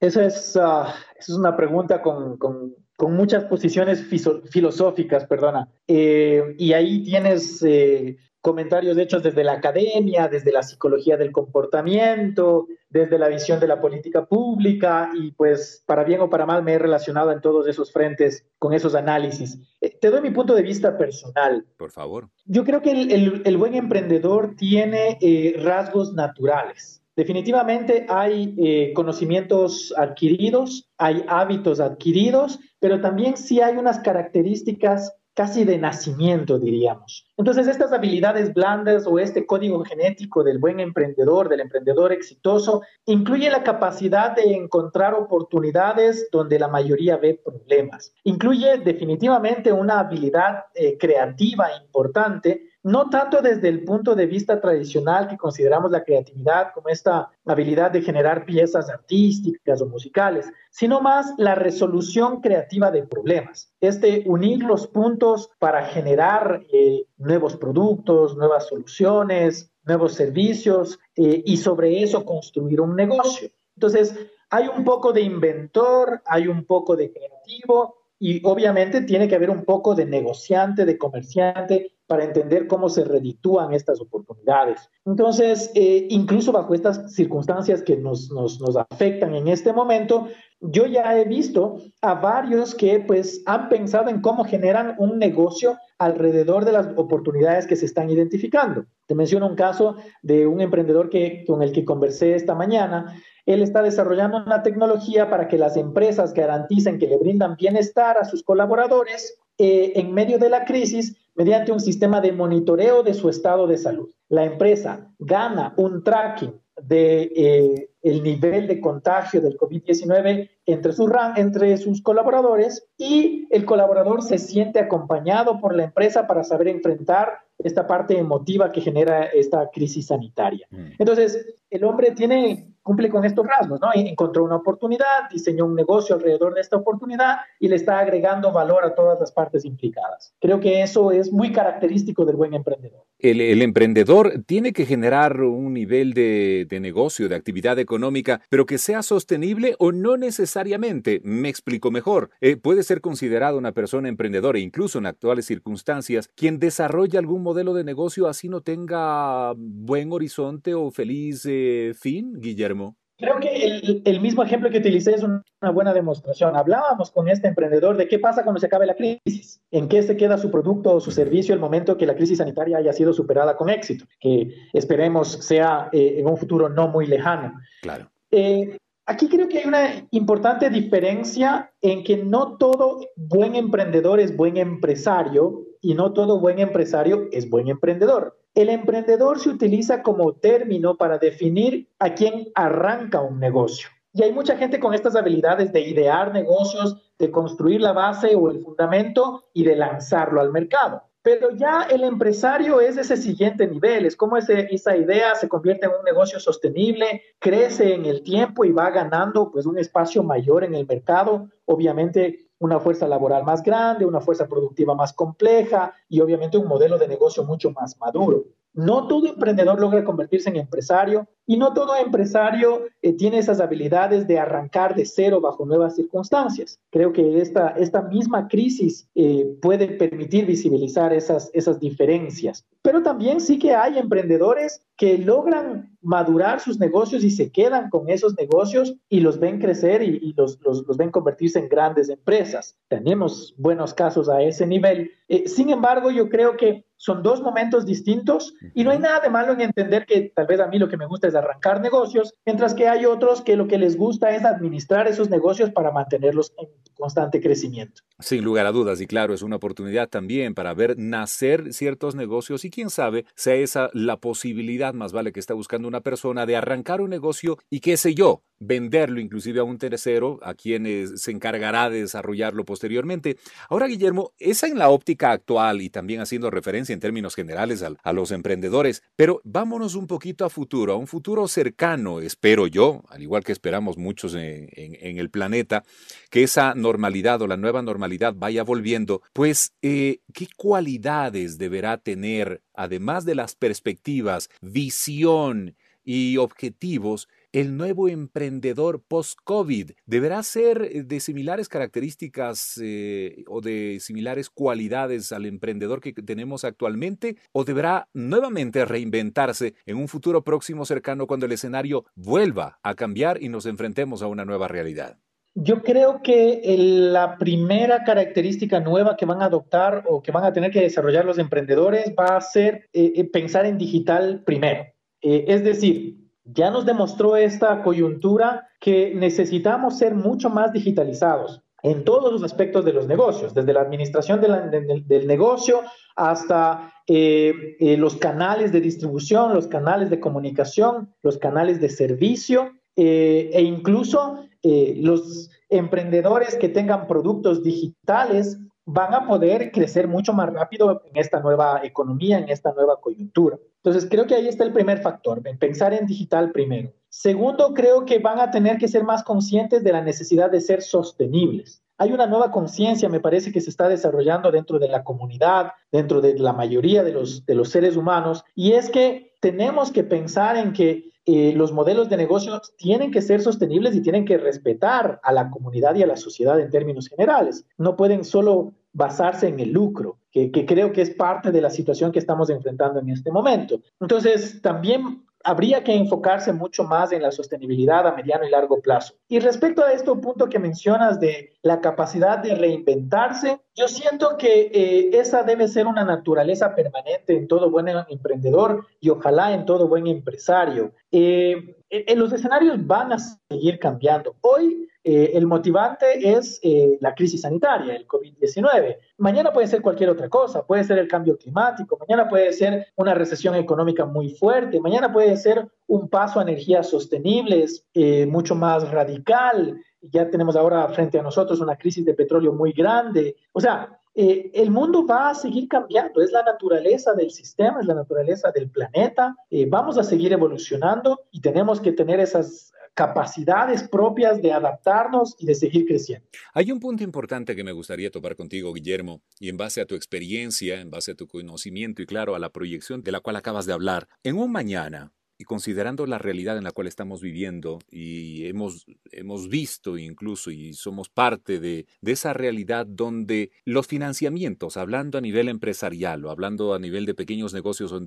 Esa 0.00 0.26
es, 0.26 0.56
ah, 0.60 0.94
una 1.28 1.56
pregunta 1.56 2.02
con, 2.02 2.74
con 2.96 3.14
muchas 3.14 3.44
posiciones 3.44 4.04
filosóficas, 4.50 5.26
perdona. 5.26 5.68
Eh, 5.86 6.54
y 6.58 6.72
ahí 6.72 7.02
tienes 7.02 7.62
eh, 7.62 8.16
comentarios 8.44 8.98
hechos 8.98 9.22
desde 9.22 9.42
la 9.42 9.54
academia, 9.54 10.28
desde 10.28 10.52
la 10.52 10.62
psicología 10.62 11.16
del 11.16 11.32
comportamiento, 11.32 12.66
desde 12.90 13.18
la 13.18 13.28
visión 13.28 13.58
de 13.58 13.66
la 13.66 13.80
política 13.80 14.26
pública 14.26 15.10
y 15.14 15.32
pues 15.32 15.82
para 15.86 16.04
bien 16.04 16.20
o 16.20 16.28
para 16.28 16.44
mal 16.44 16.62
me 16.62 16.74
he 16.74 16.78
relacionado 16.78 17.32
en 17.32 17.40
todos 17.40 17.66
esos 17.66 17.90
frentes 17.90 18.46
con 18.58 18.74
esos 18.74 18.94
análisis. 18.94 19.58
Eh, 19.80 19.96
te 19.98 20.10
doy 20.10 20.20
mi 20.20 20.30
punto 20.30 20.54
de 20.54 20.60
vista 20.60 20.98
personal. 20.98 21.66
Por 21.78 21.90
favor. 21.90 22.28
Yo 22.44 22.64
creo 22.64 22.82
que 22.82 22.90
el, 22.90 23.56
buen 23.56 23.74
emprendedor 23.74 24.54
tiene 24.56 25.16
eh, 25.22 25.56
rasgos 25.64 26.12
naturales. 26.12 27.02
Definitivamente 27.16 28.06
hay 28.08 28.54
eh, 28.58 28.92
conocimientos 28.94 29.94
adquiridos, 29.96 30.88
hay 30.98 31.24
hábitos 31.28 31.78
adquiridos, 31.80 32.58
pero 32.80 33.00
también 33.00 33.36
sí 33.36 33.60
hay 33.60 33.76
unas 33.76 34.00
características 34.00 35.12
casi 35.34 35.64
de 35.64 35.78
nacimiento, 35.78 36.58
diríamos. 36.58 37.26
Entonces, 37.36 37.66
estas 37.66 37.92
habilidades 37.92 38.54
blandas 38.54 39.04
o 39.06 39.18
este 39.18 39.44
código 39.46 39.84
genético 39.84 40.44
del 40.44 40.58
buen 40.58 40.78
emprendedor, 40.78 41.48
del 41.48 41.60
emprendedor 41.60 42.12
exitoso, 42.12 42.82
incluye 43.06 43.50
la 43.50 43.64
capacidad 43.64 44.34
de 44.34 44.54
encontrar 44.54 45.14
oportunidades 45.14 46.28
donde 46.30 46.58
la 46.58 46.68
mayoría 46.68 47.16
ve 47.16 47.40
problemas. 47.44 48.14
Incluye 48.22 48.78
definitivamente 48.78 49.72
una 49.72 49.98
habilidad 49.98 50.66
eh, 50.74 50.96
creativa 50.98 51.68
importante 51.82 52.73
no 52.84 53.08
tanto 53.08 53.40
desde 53.40 53.68
el 53.68 53.82
punto 53.82 54.14
de 54.14 54.26
vista 54.26 54.60
tradicional 54.60 55.26
que 55.26 55.38
consideramos 55.38 55.90
la 55.90 56.04
creatividad 56.04 56.68
como 56.74 56.90
esta 56.90 57.30
habilidad 57.46 57.90
de 57.90 58.02
generar 58.02 58.44
piezas 58.44 58.90
artísticas 58.90 59.80
o 59.80 59.86
musicales, 59.86 60.52
sino 60.70 61.00
más 61.00 61.32
la 61.38 61.54
resolución 61.54 62.42
creativa 62.42 62.90
de 62.90 63.04
problemas, 63.04 63.72
este 63.80 64.22
unir 64.26 64.62
los 64.62 64.86
puntos 64.86 65.50
para 65.58 65.86
generar 65.86 66.62
eh, 66.70 67.06
nuevos 67.16 67.56
productos, 67.56 68.36
nuevas 68.36 68.68
soluciones, 68.68 69.72
nuevos 69.84 70.12
servicios 70.12 70.98
eh, 71.16 71.42
y 71.44 71.56
sobre 71.56 72.02
eso 72.02 72.26
construir 72.26 72.82
un 72.82 72.96
negocio. 72.96 73.48
Entonces, 73.76 74.14
hay 74.50 74.68
un 74.68 74.84
poco 74.84 75.12
de 75.14 75.22
inventor, 75.22 76.22
hay 76.26 76.48
un 76.48 76.66
poco 76.66 76.96
de 76.96 77.10
creativo 77.10 77.96
y 78.18 78.40
obviamente 78.46 79.00
tiene 79.02 79.26
que 79.26 79.36
haber 79.36 79.50
un 79.50 79.64
poco 79.64 79.94
de 79.94 80.04
negociante, 80.04 80.84
de 80.84 80.98
comerciante, 80.98 81.93
para 82.06 82.24
entender 82.24 82.66
cómo 82.66 82.88
se 82.88 83.04
reditúan 83.04 83.72
estas 83.72 84.00
oportunidades. 84.00 84.90
Entonces, 85.06 85.70
eh, 85.74 86.06
incluso 86.10 86.52
bajo 86.52 86.74
estas 86.74 87.14
circunstancias 87.14 87.82
que 87.82 87.96
nos, 87.96 88.30
nos, 88.30 88.60
nos, 88.60 88.76
afectan 88.76 89.34
en 89.34 89.48
este 89.48 89.72
momento, 89.72 90.28
yo 90.60 90.86
ya 90.86 91.18
he 91.18 91.24
visto 91.24 91.78
a 92.02 92.14
varios 92.14 92.74
que 92.74 93.00
pues 93.00 93.42
han 93.46 93.68
pensado 93.68 94.10
en 94.10 94.20
cómo 94.20 94.44
generan 94.44 94.94
un 94.98 95.18
negocio 95.18 95.78
alrededor 95.98 96.64
de 96.64 96.72
las 96.72 96.88
oportunidades 96.96 97.66
que 97.66 97.76
se 97.76 97.86
están 97.86 98.10
identificando. 98.10 98.84
Te 99.06 99.14
menciono 99.14 99.46
un 99.46 99.56
caso 99.56 99.96
de 100.22 100.46
un 100.46 100.60
emprendedor 100.60 101.08
que, 101.10 101.44
con 101.46 101.62
el 101.62 101.72
que 101.72 101.84
conversé 101.84 102.34
esta 102.34 102.54
mañana. 102.54 103.14
Él 103.46 103.62
está 103.62 103.82
desarrollando 103.82 104.42
una 104.44 104.62
tecnología 104.62 105.28
para 105.28 105.48
que 105.48 105.58
las 105.58 105.76
empresas 105.76 106.32
garanticen 106.32 106.98
que 106.98 107.06
le 107.06 107.18
brindan 107.18 107.56
bienestar 107.56 108.16
a 108.18 108.24
sus 108.24 108.42
colaboradores 108.42 109.38
eh, 109.58 109.92
en 109.96 110.12
medio 110.12 110.38
de 110.38 110.48
la 110.48 110.64
crisis 110.64 111.16
mediante 111.34 111.72
un 111.72 111.80
sistema 111.80 112.20
de 112.20 112.32
monitoreo 112.32 113.02
de 113.02 113.14
su 113.14 113.28
estado 113.28 113.66
de 113.66 113.78
salud. 113.78 114.10
La 114.28 114.44
empresa 114.44 115.10
gana 115.18 115.74
un 115.76 116.02
tracking 116.02 116.54
de 116.82 117.32
eh, 117.36 117.90
el 118.02 118.22
nivel 118.22 118.66
de 118.66 118.80
contagio 118.80 119.40
del 119.40 119.56
COVID-19 119.56 120.50
entre, 120.66 120.92
entre 121.36 121.76
sus 121.78 122.02
colaboradores 122.02 122.86
y 122.98 123.46
el 123.50 123.64
colaborador 123.64 124.22
se 124.22 124.38
siente 124.38 124.80
acompañado 124.80 125.60
por 125.60 125.74
la 125.74 125.84
empresa 125.84 126.26
para 126.26 126.44
saber 126.44 126.68
enfrentar 126.68 127.38
esta 127.58 127.86
parte 127.86 128.18
emotiva 128.18 128.72
que 128.72 128.80
genera 128.80 129.24
esta 129.26 129.70
crisis 129.70 130.08
sanitaria. 130.08 130.66
Mm. 130.70 130.86
Entonces, 130.98 131.46
el 131.76 131.84
hombre 131.84 132.12
tiene 132.12 132.74
cumple 132.84 133.08
con 133.08 133.24
estos 133.24 133.46
rasgos, 133.46 133.80
¿no? 133.80 133.88
Encontró 133.94 134.44
una 134.44 134.56
oportunidad, 134.56 135.30
diseñó 135.32 135.64
un 135.64 135.74
negocio 135.74 136.14
alrededor 136.14 136.54
de 136.54 136.60
esta 136.60 136.76
oportunidad 136.76 137.38
y 137.58 137.68
le 137.68 137.76
está 137.76 137.98
agregando 137.98 138.52
valor 138.52 138.84
a 138.84 138.94
todas 138.94 139.18
las 139.18 139.32
partes 139.32 139.64
implicadas. 139.64 140.34
Creo 140.38 140.60
que 140.60 140.82
eso 140.82 141.10
es 141.10 141.32
muy 141.32 141.50
característico 141.50 142.26
del 142.26 142.36
buen 142.36 142.52
emprendedor. 142.52 143.02
El, 143.18 143.62
emprendedor 143.62 144.42
tiene 144.44 144.74
que 144.74 144.84
generar 144.84 145.40
un 145.40 145.72
nivel 145.72 146.12
de, 146.12 146.66
negocio, 146.78 147.26
de 147.30 147.36
actividad 147.36 147.78
económica, 147.78 148.42
pero 148.50 148.66
que 148.66 148.76
sea 148.76 149.02
sostenible 149.02 149.76
o 149.78 149.92
no 149.92 150.18
necesariamente. 150.18 151.22
Me 151.24 151.48
explico 151.48 151.90
mejor. 151.90 152.28
Eh, 152.42 152.58
puede 152.58 152.82
ser 152.82 153.00
considerado 153.00 153.56
una 153.56 153.72
persona 153.72 154.10
emprendedora, 154.10 154.58
incluso 154.58 154.98
en 154.98 155.06
actuales 155.06 155.46
circunstancias, 155.46 156.28
quien 156.36 156.58
desarrolla 156.58 157.18
algún 157.18 157.42
modelo 157.42 157.72
de 157.72 157.84
negocio 157.84 158.28
así 158.28 158.50
no 158.50 158.60
tenga 158.60 159.54
buen 159.56 160.12
horizonte 160.12 160.74
o 160.74 160.90
feliz 160.90 161.46
eh, 161.46 161.63
fin, 161.98 162.40
Guillermo. 162.40 162.96
Creo 163.16 163.38
que 163.38 164.02
el, 164.04 164.20
mismo 164.20 164.42
ejemplo 164.42 164.70
que 164.70 164.78
utilicé 164.78 165.14
es 165.14 165.22
una, 165.22 165.44
buena 165.72 165.94
demostración. 165.94 166.56
Hablábamos 166.56 167.12
con 167.12 167.28
este 167.28 167.46
emprendedor 167.46 167.96
de 167.96 168.08
qué 168.08 168.18
pasa 168.18 168.42
cuando 168.42 168.58
se 168.58 168.66
acabe 168.66 168.86
la 168.86 168.96
crisis, 168.96 169.62
en 169.70 169.88
qué 169.88 170.02
se 170.02 170.16
queda 170.16 170.36
su 170.36 170.50
producto 170.50 170.92
o 170.92 171.00
su 171.00 171.12
servicio 171.12 171.54
el 171.54 171.60
momento 171.60 171.96
que 171.96 172.06
la 172.06 172.16
crisis 172.16 172.38
sanitaria 172.38 172.78
haya 172.78 172.92
sido 172.92 173.12
superada 173.12 173.56
con 173.56 173.70
éxito, 173.70 174.04
que 174.18 174.48
esperemos 174.72 175.28
sea 175.28 175.90
eh, 175.92 176.16
en 176.18 176.26
un 176.26 176.36
futuro 176.36 176.68
no 176.68 176.88
muy 176.88 177.06
lejano. 177.06 177.54
Claro. 177.82 178.10
Eh, 178.32 178.76
aquí 179.06 179.28
creo 179.28 179.48
que 179.48 179.58
hay 179.58 179.66
una 179.66 180.06
importante 180.10 180.68
diferencia 180.68 181.72
en 181.80 182.02
que 182.02 182.16
no 182.16 182.56
todo 182.56 183.00
buen 183.14 183.54
emprendedor 183.54 184.18
es 184.18 184.36
buen 184.36 184.56
empresario 184.56 185.62
y 185.80 185.94
no 185.94 186.12
todo 186.12 186.40
buen 186.40 186.58
empresario 186.58 187.28
es 187.30 187.48
buen 187.48 187.68
emprendedor. 187.68 188.36
El 188.54 188.68
emprendedor 188.68 189.40
se 189.40 189.48
utiliza 189.48 190.02
como 190.02 190.34
término 190.34 190.96
para 190.96 191.18
definir 191.18 191.88
a 191.98 192.14
quién 192.14 192.52
arranca 192.54 193.20
un 193.20 193.40
negocio. 193.40 193.88
Y 194.12 194.22
hay 194.22 194.32
mucha 194.32 194.56
gente 194.56 194.78
con 194.78 194.94
estas 194.94 195.16
habilidades 195.16 195.72
de 195.72 195.80
idear 195.80 196.32
negocios, 196.32 197.12
de 197.18 197.32
construir 197.32 197.80
la 197.80 197.92
base 197.92 198.36
o 198.36 198.48
el 198.50 198.62
fundamento 198.62 199.46
y 199.52 199.64
de 199.64 199.74
lanzarlo 199.74 200.40
al 200.40 200.52
mercado. 200.52 201.02
Pero 201.20 201.50
ya 201.56 201.88
el 201.90 202.04
empresario 202.04 202.80
es 202.80 202.96
ese 202.96 203.16
siguiente 203.16 203.66
nivel, 203.66 204.06
es 204.06 204.14
como 204.14 204.36
esa 204.36 204.96
idea 204.96 205.34
se 205.34 205.48
convierte 205.48 205.86
en 205.86 205.92
un 205.98 206.04
negocio 206.04 206.38
sostenible, 206.38 207.22
crece 207.40 207.94
en 207.94 208.04
el 208.04 208.22
tiempo 208.22 208.64
y 208.64 208.72
va 208.72 208.90
ganando 208.90 209.50
pues 209.50 209.66
un 209.66 209.78
espacio 209.78 210.22
mayor 210.22 210.64
en 210.64 210.74
el 210.74 210.86
mercado, 210.86 211.48
obviamente 211.64 212.43
una 212.64 212.80
fuerza 212.80 213.06
laboral 213.06 213.44
más 213.44 213.62
grande, 213.62 214.06
una 214.06 214.22
fuerza 214.22 214.48
productiva 214.48 214.94
más 214.94 215.12
compleja 215.12 215.92
y 216.08 216.20
obviamente 216.20 216.56
un 216.56 216.66
modelo 216.66 216.98
de 216.98 217.06
negocio 217.06 217.44
mucho 217.44 217.70
más 217.70 217.98
maduro. 217.98 218.44
No 218.74 219.06
todo 219.06 219.28
emprendedor 219.28 219.80
logra 219.80 220.04
convertirse 220.04 220.50
en 220.50 220.56
empresario 220.56 221.28
y 221.46 221.56
no 221.56 221.74
todo 221.74 221.94
empresario 221.96 222.82
eh, 223.02 223.12
tiene 223.12 223.38
esas 223.38 223.60
habilidades 223.60 224.26
de 224.26 224.38
arrancar 224.38 224.94
de 224.94 225.04
cero 225.04 225.40
bajo 225.40 225.64
nuevas 225.64 225.94
circunstancias. 225.94 226.80
Creo 226.90 227.12
que 227.12 227.40
esta, 227.40 227.68
esta 227.68 228.02
misma 228.02 228.48
crisis 228.48 229.08
eh, 229.14 229.46
puede 229.60 229.88
permitir 229.88 230.46
visibilizar 230.46 231.12
esas, 231.12 231.50
esas 231.52 231.78
diferencias. 231.78 232.66
Pero 232.82 233.02
también 233.02 233.40
sí 233.40 233.58
que 233.58 233.74
hay 233.74 233.98
emprendedores 233.98 234.84
que 234.96 235.18
logran 235.18 235.96
madurar 236.00 236.60
sus 236.60 236.78
negocios 236.78 237.24
y 237.24 237.30
se 237.30 237.50
quedan 237.50 237.90
con 237.90 238.08
esos 238.08 238.36
negocios 238.36 238.94
y 239.08 239.20
los 239.20 239.38
ven 239.38 239.58
crecer 239.58 240.02
y, 240.02 240.32
los, 240.36 240.58
los, 240.62 240.96
ven 240.96 241.10
convertirse 241.10 241.58
en 241.58 241.68
grandes 241.68 242.08
empresas. 242.08 242.76
Tenemos 242.88 243.54
buenos 243.56 243.94
casos 243.94 244.28
a 244.28 244.42
ese 244.42 244.66
nivel. 244.66 245.10
Eh, 245.28 245.48
sin 245.48 245.70
embargo, 245.70 246.10
yo 246.10 246.28
creo 246.28 246.56
que 246.56 246.84
son 247.04 247.22
dos 247.22 247.42
momentos 247.42 247.84
distintos 247.84 248.54
y 248.72 248.82
no 248.82 248.90
hay 248.90 248.98
nada 248.98 249.20
de 249.20 249.28
malo 249.28 249.52
en 249.52 249.60
entender 249.60 250.06
que 250.06 250.32
tal 250.34 250.46
vez 250.46 250.58
a 250.58 250.68
mí 250.68 250.78
lo 250.78 250.88
que 250.88 250.96
me 250.96 251.04
gusta 251.04 251.28
es 251.28 251.34
arrancar 251.34 251.82
negocios, 251.82 252.32
mientras 252.46 252.72
que 252.72 252.88
hay 252.88 253.04
otros 253.04 253.42
que 253.42 253.56
lo 253.56 253.68
que 253.68 253.76
les 253.76 253.98
gusta 253.98 254.34
es 254.34 254.42
administrar 254.46 255.06
esos 255.06 255.28
negocios 255.28 255.68
para 255.68 255.90
mantenerlos 255.90 256.54
en 256.56 256.70
constante 256.94 257.42
crecimiento. 257.42 258.00
Sin 258.20 258.42
lugar 258.42 258.64
a 258.64 258.72
dudas, 258.72 259.02
y 259.02 259.06
claro, 259.06 259.34
es 259.34 259.42
una 259.42 259.56
oportunidad 259.56 260.08
también 260.08 260.54
para 260.54 260.72
ver 260.72 260.96
nacer 260.96 261.74
ciertos 261.74 262.14
negocios 262.14 262.64
y 262.64 262.70
quién 262.70 262.88
sabe, 262.88 263.26
sea 263.34 263.56
esa 263.56 263.90
la 263.92 264.16
posibilidad 264.16 264.94
más 264.94 265.12
vale 265.12 265.32
que 265.32 265.40
está 265.40 265.52
buscando 265.52 265.86
una 265.88 266.00
persona 266.00 266.46
de 266.46 266.56
arrancar 266.56 267.02
un 267.02 267.10
negocio 267.10 267.58
y 267.68 267.80
qué 267.80 267.98
sé 267.98 268.14
yo, 268.14 268.44
venderlo 268.66 269.20
inclusive 269.20 269.60
a 269.60 269.64
un 269.64 269.78
tercero, 269.78 270.38
a 270.42 270.54
quien 270.54 271.16
se 271.18 271.30
encargará 271.30 271.90
de 271.90 272.02
desarrollarlo 272.02 272.64
posteriormente. 272.64 273.36
Ahora, 273.68 273.86
Guillermo, 273.86 274.32
esa 274.38 274.66
en 274.66 274.78
la 274.78 274.88
óptica 274.88 275.32
actual 275.32 275.82
y 275.82 275.90
también 275.90 276.20
haciendo 276.20 276.50
referencia 276.50 276.92
en 276.92 277.00
términos 277.00 277.34
generales 277.34 277.82
a, 277.82 278.12
los 278.12 278.30
emprendedores, 278.30 279.02
pero 279.16 279.40
vámonos 279.44 279.96
un 279.96 280.06
poquito 280.06 280.44
a 280.44 280.50
futuro, 280.50 280.92
a 280.92 280.96
un 280.96 281.06
futuro 281.06 281.48
cercano, 281.48 282.20
espero 282.20 282.66
yo, 282.66 283.02
al 283.08 283.22
igual 283.22 283.42
que 283.42 283.52
esperamos 283.52 283.98
muchos 283.98 284.34
en, 284.34 284.68
el 284.74 285.30
planeta, 285.30 285.84
que 286.30 286.44
esa 286.44 286.74
normalidad 286.74 287.42
o 287.42 287.46
la 287.46 287.56
nueva 287.56 287.82
normalidad 287.82 288.34
vaya 288.36 288.62
volviendo, 288.62 289.22
pues, 289.32 289.74
eh, 289.82 290.20
¿qué 290.32 290.46
cualidades 290.56 291.58
deberá 291.58 291.98
tener, 291.98 292.62
además 292.72 293.24
de 293.24 293.34
las 293.34 293.56
perspectivas, 293.56 294.48
visión 294.60 295.74
y 296.04 296.36
objetivos, 296.36 297.28
el 297.54 297.76
nuevo 297.76 298.08
emprendedor 298.08 299.02
post-COVID? 299.06 299.92
¿Deberá 300.06 300.42
ser 300.42 301.06
de 301.06 301.20
similares 301.20 301.68
características 301.68 302.80
eh, 302.82 303.44
o 303.46 303.60
de 303.60 303.98
similares 304.00 304.50
cualidades 304.50 305.30
al 305.30 305.46
emprendedor 305.46 306.00
que 306.00 306.12
tenemos 306.12 306.64
actualmente? 306.64 307.36
¿O 307.52 307.64
deberá 307.64 308.08
nuevamente 308.12 308.84
reinventarse 308.84 309.74
en 309.86 309.96
un 309.96 310.08
futuro 310.08 310.42
próximo 310.42 310.84
cercano 310.84 311.28
cuando 311.28 311.46
el 311.46 311.52
escenario 311.52 312.04
vuelva 312.16 312.80
a 312.82 312.94
cambiar 312.96 313.40
y 313.40 313.48
nos 313.48 313.66
enfrentemos 313.66 314.20
a 314.22 314.26
una 314.26 314.44
nueva 314.44 314.66
realidad? 314.66 315.18
Yo 315.54 315.82
creo 315.82 316.20
que 316.20 316.60
la 316.76 317.38
primera 317.38 318.02
característica 318.02 318.80
nueva 318.80 319.16
que 319.16 319.26
van 319.26 319.40
a 319.40 319.44
adoptar 319.44 320.02
o 320.08 320.20
que 320.20 320.32
van 320.32 320.42
a 320.42 320.52
tener 320.52 320.72
que 320.72 320.80
desarrollar 320.80 321.24
los 321.24 321.38
emprendedores 321.38 322.12
va 322.18 322.36
a 322.36 322.40
ser 322.40 322.88
eh, 322.92 323.12
eh, 323.14 323.24
pensar 323.24 323.64
en 323.64 323.78
digital 323.78 324.42
primero. 324.44 324.86
Eh, 325.22 325.44
es 325.46 325.62
decir, 325.62 326.23
ya 326.44 326.70
nos 326.70 326.84
demostró 326.84 327.36
esta 327.36 327.82
coyuntura 327.82 328.68
que 328.80 329.14
necesitamos 329.14 329.98
ser 329.98 330.14
mucho 330.14 330.50
más 330.50 330.72
digitalizados 330.72 331.62
en 331.82 332.04
todos 332.04 332.32
los 332.32 332.42
aspectos 332.42 332.84
de 332.84 332.94
los 332.94 333.06
negocios, 333.06 333.52
desde 333.52 333.74
la 333.74 333.82
administración 333.82 334.40
del 334.40 335.26
negocio 335.26 335.82
hasta 336.16 336.92
los 337.06 338.16
canales 338.16 338.72
de 338.72 338.80
distribución, 338.80 339.52
los 339.52 339.66
canales 339.68 340.08
de 340.08 340.18
comunicación, 340.18 341.14
los 341.22 341.36
canales 341.36 341.80
de 341.80 341.90
servicio 341.90 342.72
e 342.96 343.62
incluso 343.62 344.44
eh, 344.62 344.94
los 344.96 345.50
emprendedores 345.68 346.56
que 346.56 346.70
tengan 346.70 347.06
productos 347.06 347.62
digitales 347.62 348.58
van 348.86 349.14
a 349.14 349.26
poder 349.26 349.72
crecer 349.72 350.08
mucho 350.08 350.32
más 350.32 350.52
rápido 350.52 351.02
en 351.06 351.16
esta 351.16 351.40
nueva 351.40 351.80
economía, 351.84 352.38
en 352.38 352.48
esta 352.48 352.72
nueva 352.72 353.00
coyuntura. 353.00 353.58
Entonces, 353.76 354.08
creo 354.10 354.26
que 354.26 354.34
ahí 354.34 354.48
está 354.48 354.64
el 354.64 354.72
primer 354.72 354.98
factor, 355.00 355.42
pensar 355.58 355.92
en 355.94 356.06
digital 356.06 356.52
primero. 356.52 356.92
Segundo, 357.08 357.74
creo 357.74 358.04
que 358.04 358.18
van 358.18 358.40
a 358.40 358.50
tener 358.50 358.78
que 358.78 358.88
ser 358.88 359.04
más 359.04 359.22
conscientes 359.22 359.84
de 359.84 359.92
la 359.92 360.02
necesidad 360.02 360.50
de 360.50 360.60
ser 360.60 360.82
sostenibles. 360.82 361.82
Hay 361.96 362.12
una 362.12 362.26
nueva 362.26 362.50
conciencia, 362.50 363.08
me 363.08 363.20
parece, 363.20 363.52
que 363.52 363.60
se 363.60 363.70
está 363.70 363.88
desarrollando 363.88 364.50
dentro 364.50 364.78
de 364.78 364.88
la 364.88 365.04
comunidad, 365.04 365.72
dentro 365.92 366.20
de 366.20 366.36
la 366.38 366.52
mayoría 366.52 367.04
de 367.04 367.12
los, 367.12 367.46
de 367.46 367.54
los 367.54 367.68
seres 367.68 367.96
humanos, 367.96 368.44
y 368.54 368.72
es 368.72 368.90
que 368.90 369.32
tenemos 369.40 369.92
que 369.92 370.02
pensar 370.02 370.56
en 370.56 370.72
que 370.72 371.13
eh, 371.26 371.54
los 371.54 371.72
modelos 371.72 372.10
de 372.10 372.18
negocios 372.18 372.74
tienen 372.76 373.10
que 373.10 373.22
ser 373.22 373.40
sostenibles 373.40 373.94
y 373.94 374.02
tienen 374.02 374.26
que 374.26 374.36
respetar 374.36 375.20
a 375.22 375.32
la 375.32 375.50
comunidad 375.50 375.94
y 375.94 376.02
a 376.02 376.06
la 376.06 376.16
sociedad 376.16 376.60
en 376.60 376.70
términos 376.70 377.08
generales. 377.08 377.64
No 377.78 377.96
pueden 377.96 378.24
solo 378.24 378.74
basarse 378.94 379.48
en 379.48 379.60
el 379.60 379.72
lucro, 379.72 380.18
que, 380.30 380.50
creo 380.66 380.92
que 380.92 381.02
es 381.02 381.10
parte 381.10 381.52
de 381.52 381.60
la 381.60 381.68
situación 381.68 382.12
que 382.12 382.20
estamos 382.20 382.48
enfrentando 382.48 383.00
en 383.00 383.10
este 383.10 383.30
momento. 383.30 383.80
Entonces, 384.00 384.62
también 384.62 385.24
habría 385.44 385.84
que 385.84 385.94
enfocarse 385.94 386.52
mucho 386.52 386.84
más 386.84 387.12
en 387.12 387.20
la 387.20 387.30
sostenibilidad 387.30 388.06
a 388.06 388.14
mediano 388.14 388.46
y 388.46 388.50
largo 388.50 388.80
plazo. 388.80 389.14
Y 389.28 389.40
respecto 389.40 389.84
a 389.84 389.92
este 389.92 390.10
punto 390.14 390.48
que 390.48 390.58
mencionas 390.58 391.20
de 391.20 391.52
la 391.62 391.80
capacidad 391.80 392.38
de 392.38 392.54
reinventarse, 392.54 393.60
yo 393.74 393.86
siento 393.88 394.38
que 394.38 394.70
eh, 394.72 395.10
esa 395.12 395.42
debe 395.42 395.68
ser 395.68 395.86
una 395.86 396.04
naturaleza 396.04 396.74
permanente 396.74 397.36
en 397.36 397.46
todo 397.46 397.70
buen 397.70 397.88
emprendedor 398.08 398.86
y 399.00 399.10
ojalá 399.10 399.52
en 399.52 399.66
todo 399.66 399.86
buen 399.86 400.06
empresario. 400.06 400.92
Eh, 401.12 401.76
en 401.90 402.18
los 402.18 402.32
escenarios 402.32 402.84
van 402.86 403.12
a 403.12 403.18
seguir 403.18 403.78
cambiando. 403.78 404.34
Hoy 404.40 404.88
eh, 405.06 405.32
el 405.34 405.46
motivante 405.46 406.06
es 406.32 406.58
eh, 406.62 406.96
la 407.02 407.14
crisis 407.14 407.42
sanitaria, 407.42 407.94
el 407.94 408.08
COVID-19. 408.08 408.96
Mañana 409.18 409.52
puede 409.52 409.66
ser 409.66 409.82
cualquier 409.82 410.08
otra 410.08 410.30
cosa, 410.30 410.66
puede 410.66 410.82
ser 410.82 410.98
el 410.98 411.08
cambio 411.08 411.36
climático, 411.36 411.98
mañana 411.98 412.26
puede 412.26 412.54
ser 412.54 412.86
una 412.96 413.12
recesión 413.12 413.54
económica 413.54 414.06
muy 414.06 414.30
fuerte, 414.30 414.80
mañana 414.80 415.12
puede 415.12 415.36
ser 415.36 415.68
un 415.88 416.08
paso 416.08 416.40
a 416.40 416.42
energías 416.42 416.88
sostenibles 416.88 417.84
eh, 417.92 418.24
mucho 418.24 418.54
más 418.54 418.90
radical. 418.90 419.78
Ya 420.00 420.30
tenemos 420.30 420.56
ahora 420.56 420.88
frente 420.88 421.18
a 421.18 421.22
nosotros 421.22 421.60
una 421.60 421.76
crisis 421.76 422.06
de 422.06 422.14
petróleo 422.14 422.54
muy 422.54 422.72
grande. 422.72 423.36
O 423.52 423.60
sea, 423.60 424.00
el 424.14 424.70
mundo 424.70 425.06
va 425.06 425.30
a 425.30 425.34
seguir 425.34 425.68
cambiando, 425.68 426.22
es 426.22 426.30
la 426.32 426.42
naturaleza 426.42 427.14
del 427.14 427.30
sistema, 427.30 427.80
es 427.80 427.86
la 427.86 427.94
naturaleza 427.94 428.50
del 428.52 428.70
planeta, 428.70 429.36
vamos 429.68 429.98
a 429.98 430.04
seguir 430.04 430.32
evolucionando 430.32 431.22
y 431.30 431.40
tenemos 431.40 431.80
que 431.80 431.92
tener 431.92 432.20
esas 432.20 432.72
capacidades 432.94 433.88
propias 433.88 434.40
de 434.40 434.52
adaptarnos 434.52 435.34
y 435.38 435.46
de 435.46 435.56
seguir 435.56 435.84
creciendo. 435.84 436.26
Hay 436.52 436.70
un 436.70 436.78
punto 436.78 437.02
importante 437.02 437.56
que 437.56 437.64
me 437.64 437.72
gustaría 437.72 438.10
topar 438.10 438.36
contigo, 438.36 438.72
Guillermo, 438.72 439.20
y 439.40 439.48
en 439.48 439.56
base 439.56 439.80
a 439.80 439.86
tu 439.86 439.96
experiencia, 439.96 440.80
en 440.80 440.90
base 440.90 441.10
a 441.10 441.14
tu 441.16 441.26
conocimiento 441.26 442.02
y 442.02 442.06
claro, 442.06 442.36
a 442.36 442.38
la 442.38 442.50
proyección 442.50 443.02
de 443.02 443.10
la 443.10 443.18
cual 443.18 443.34
acabas 443.34 443.66
de 443.66 443.72
hablar, 443.72 444.08
en 444.22 444.38
un 444.38 444.52
mañana, 444.52 445.12
y 445.38 445.44
considerando 445.44 446.06
la 446.06 446.18
realidad 446.18 446.56
en 446.56 446.64
la 446.64 446.72
cual 446.72 446.86
estamos 446.86 447.20
viviendo 447.20 447.78
y 447.90 448.46
hemos, 448.46 448.86
hemos 449.10 449.48
visto 449.48 449.98
incluso 449.98 450.50
y 450.50 450.74
somos 450.74 451.08
parte 451.08 451.60
de, 451.60 451.86
esa 452.02 452.32
realidad 452.32 452.86
donde 452.86 453.50
los 453.64 453.88
financiamientos, 453.88 454.76
hablando 454.76 455.18
a 455.18 455.20
nivel 455.20 455.48
empresarial 455.48 456.24
o 456.24 456.30
hablando 456.30 456.74
a 456.74 456.78
nivel 456.78 457.06
de 457.06 457.14
pequeños 457.14 457.52
negocios 457.52 457.92
o 457.92 458.00